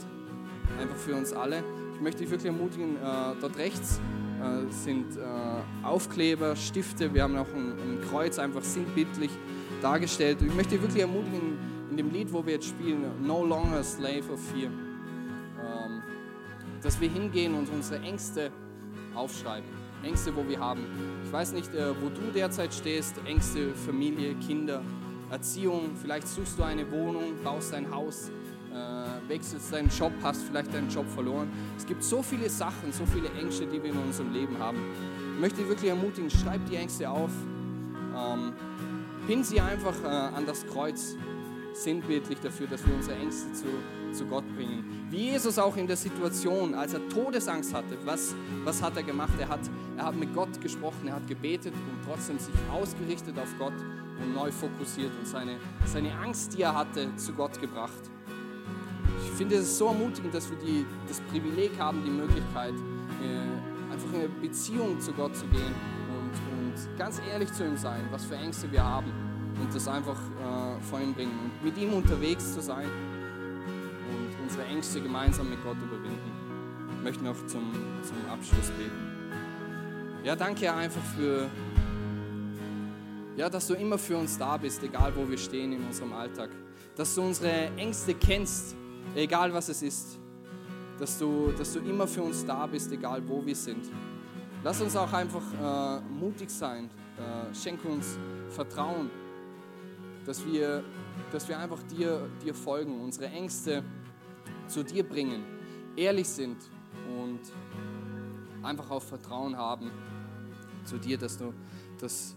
einfach 0.80 0.96
für 0.96 1.16
uns 1.16 1.34
alle. 1.34 1.64
Ich 1.96 2.02
möchte 2.02 2.22
dich 2.22 2.30
wirklich 2.30 2.52
ermutigen, 2.52 2.96
äh, 2.96 3.36
dort 3.42 3.58
rechts 3.58 4.00
äh, 4.40 4.72
sind 4.72 5.18
äh, 5.18 5.86
Aufkleber, 5.86 6.56
Stifte, 6.56 7.14
wir 7.14 7.24
haben 7.24 7.36
auch 7.36 7.48
ein, 7.54 8.00
Kreuz 8.10 8.40
einfach 8.40 8.64
sinnbildlich 8.64 9.30
dargestellt. 9.82 10.42
Ich 10.42 10.54
möchte 10.54 10.82
wirklich 10.82 11.02
ermutigen, 11.02 11.58
in 11.92 11.98
dem 11.98 12.12
Lied, 12.12 12.32
wo 12.32 12.46
wir 12.46 12.54
jetzt 12.54 12.68
spielen, 12.68 13.04
No 13.22 13.46
Longer 13.46 13.84
Slave 13.84 14.32
of 14.32 14.40
Fear, 14.40 14.72
ähm, 14.72 16.02
dass 16.82 17.00
wir 17.02 17.10
hingehen 17.10 17.54
und 17.54 17.70
unsere 17.70 18.02
Ängste 18.02 18.52
aufschreiben. 19.14 19.70
Ängste, 20.04 20.34
wo 20.34 20.48
wir 20.48 20.60
haben. 20.60 20.86
Ich 21.26 21.32
weiß 21.32 21.52
nicht, 21.52 21.70
wo 21.74 22.08
du 22.08 22.32
derzeit 22.34 22.74
stehst, 22.74 23.16
Ängste, 23.26 23.74
Familie, 23.74 24.34
Kinder, 24.36 24.82
Erziehung, 25.32 25.92
vielleicht 26.02 26.28
suchst 26.28 26.58
du 26.58 26.64
eine 26.64 26.90
Wohnung, 26.92 27.36
baust 27.44 27.74
ein 27.74 27.90
Haus, 27.94 28.32
äh, 28.74 29.30
wechselst 29.30 29.72
deinen 29.72 29.90
Job, 29.90 30.12
hast 30.24 30.44
vielleicht 30.44 30.74
deinen 30.74 30.90
Job 30.90 31.08
verloren. 31.10 31.50
Es 31.78 31.86
gibt 31.86 32.04
so 32.04 32.22
viele 32.22 32.50
Sachen, 32.50 32.92
so 32.92 33.06
viele 33.06 33.30
Ängste, 33.40 33.66
die 33.66 33.82
wir 33.82 33.92
in 33.92 33.98
unserem 33.98 34.34
Leben 34.34 34.58
haben. 34.58 34.80
Ich 35.36 35.40
möchte 35.40 35.60
dich 35.60 35.70
wirklich 35.70 35.90
ermutigen, 35.90 36.30
schreib 36.30 36.66
die 36.68 36.76
Ängste 36.76 37.10
auf, 37.10 37.32
ähm, 38.16 38.54
pin 39.28 39.44
sie 39.44 39.62
einfach 39.62 39.96
äh, 40.04 40.08
an 40.08 40.46
das 40.46 40.66
Kreuz, 40.66 41.16
sinnbildlich 41.74 42.40
dafür, 42.40 42.68
dass 42.68 42.86
wir 42.86 42.94
unsere 42.94 43.18
Ängste 43.18 43.54
zu, 43.54 43.68
zu 44.12 44.26
Gott 44.26 44.44
bringen. 44.56 45.08
Wie 45.10 45.32
Jesus 45.32 45.58
auch 45.58 45.78
in 45.78 45.88
der 45.88 45.96
Situation, 45.96 46.74
als 46.74 46.94
er 46.94 47.08
Todesangst 47.10 47.74
hatte, 47.74 47.98
was, 48.06 48.36
was 48.64 48.82
hat 48.82 48.98
er 48.98 49.04
gemacht? 49.04 49.34
Er 49.40 49.50
hat, 49.50 49.62
er 49.98 50.06
hat 50.06 50.16
mit 50.16 50.34
Gott 50.34 50.60
gesprochen, 50.62 51.08
er 51.08 51.16
hat 51.16 51.28
gebetet 51.28 51.74
und 51.74 52.06
trotzdem 52.06 52.38
sich 52.40 52.54
ausgerichtet 52.72 53.38
auf 53.40 53.48
Gott 53.58 53.74
und 54.22 54.34
neu 54.34 54.52
fokussiert 54.52 55.12
und 55.18 55.28
seine, 55.28 55.58
seine 55.86 56.18
Angst, 56.18 56.58
die 56.58 56.62
er 56.62 56.76
hatte, 56.76 57.16
zu 57.16 57.34
Gott 57.34 57.60
gebracht 57.60 58.10
finde 59.40 59.56
es 59.56 59.78
so 59.78 59.88
ermutigend, 59.88 60.34
dass 60.34 60.50
wir 60.50 60.58
die, 60.58 60.86
das 61.08 61.22
Privileg 61.22 61.72
haben, 61.80 62.04
die 62.04 62.12
Möglichkeit, 62.12 62.74
äh, 62.74 63.94
einfach 63.94 64.10
in 64.12 64.20
eine 64.20 64.28
Beziehung 64.28 65.00
zu 65.00 65.14
Gott 65.14 65.34
zu 65.34 65.46
gehen 65.48 65.74
und, 66.10 66.34
und 66.52 66.98
ganz 66.98 67.22
ehrlich 67.32 67.50
zu 67.54 67.64
ihm 67.64 67.78
sein, 67.78 68.06
was 68.12 68.26
für 68.26 68.36
Ängste 68.36 68.70
wir 68.70 68.84
haben 68.84 69.10
und 69.62 69.74
das 69.74 69.88
einfach 69.88 70.18
äh, 70.18 70.82
vor 70.82 71.00
ihm 71.00 71.14
bringen 71.14 71.32
und 71.42 71.64
mit 71.64 71.78
ihm 71.78 71.94
unterwegs 71.94 72.54
zu 72.54 72.62
sein 72.62 72.90
und 74.10 74.44
unsere 74.44 74.66
Ängste 74.66 75.00
gemeinsam 75.00 75.50
mit 75.50 75.64
Gott 75.64 75.78
überwinden. 75.78 76.32
Ich 76.98 77.04
möchte 77.06 77.24
noch 77.24 77.38
zum, 77.48 77.72
zum 78.04 78.18
Abschluss 78.30 78.72
beten. 78.72 80.20
Ja, 80.26 80.36
danke 80.36 80.74
einfach 80.74 81.02
für, 81.16 81.48
ja, 83.40 83.50
dass 83.50 83.68
du 83.68 83.74
immer 83.74 83.98
für 83.98 84.18
uns 84.18 84.38
da 84.38 84.58
bist, 84.58 84.84
egal 84.84 85.16
wo 85.16 85.28
wir 85.30 85.38
stehen 85.38 85.72
in 85.72 85.82
unserem 85.86 86.12
Alltag. 86.12 86.50
Dass 86.98 87.16
du 87.16 87.22
unsere 87.22 87.72
Ängste 87.78 88.14
kennst 88.14 88.76
egal 89.16 89.54
was 89.54 89.70
es 89.70 89.82
ist, 89.82 90.20
dass 91.00 91.18
du, 91.18 91.54
dass 91.58 91.72
du 91.72 91.80
immer 91.80 92.06
für 92.06 92.22
uns 92.22 92.46
da 92.46 92.68
bist, 92.68 92.92
egal 92.92 93.22
wo 93.26 93.46
wir 93.46 93.56
sind. 93.56 93.90
Lass 94.62 94.82
uns 94.82 94.94
auch 94.98 95.12
einfach 95.14 95.42
äh, 95.42 96.02
mutig 96.02 96.50
sein, 96.50 96.90
äh, 97.18 97.56
schenke 97.56 97.88
uns 97.88 98.18
Vertrauen, 98.50 99.10
dass 100.26 100.46
wir, 100.46 100.84
dass 101.32 101.48
wir 101.48 101.58
einfach 101.58 101.82
dir, 101.84 102.30
dir 102.44 102.54
folgen, 102.54 103.00
unsere 103.00 103.28
Ängste 103.28 103.84
zu 104.68 104.84
dir 104.84 105.08
bringen, 105.08 105.46
ehrlich 105.96 106.28
sind 106.28 106.58
und 107.18 107.40
einfach 108.62 108.92
auch 108.92 109.02
Vertrauen 109.02 109.56
haben 109.56 109.92
zu 110.84 110.98
dir, 110.98 111.18
dass, 111.18 111.38
du, 111.38 111.54
dass, 111.98 112.36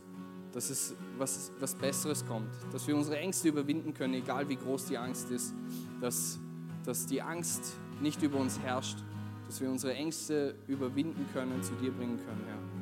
dass 0.53 0.71
es 0.71 0.95
was, 1.19 1.51
was 1.59 1.75
Besseres 1.75 2.25
kommt, 2.27 2.49
dass 2.73 2.87
wir 2.87 2.97
unsere 2.97 3.19
Ängste 3.19 3.49
überwinden 3.49 3.95
können, 3.95 4.15
egal 4.15 4.49
wie 4.49 4.57
groß 4.57 4.87
die 4.87 4.99
Angst 4.99 5.31
ist, 5.31 5.55
dass 6.01 6.38
dass 6.85 7.07
die 7.07 7.23
Angst 7.23 7.75
nicht 8.01 8.23
über 8.23 8.38
uns 8.38 8.59
herrscht, 8.59 8.99
dass 9.47 9.61
wir 9.61 9.71
unsere 9.71 9.95
Ängste 9.95 10.55
überwinden 10.67 11.27
können, 11.33 11.62
zu 11.62 11.75
dir 11.75 11.93
bringen 11.93 12.19
können, 12.19 12.45
Herr. 12.47 12.82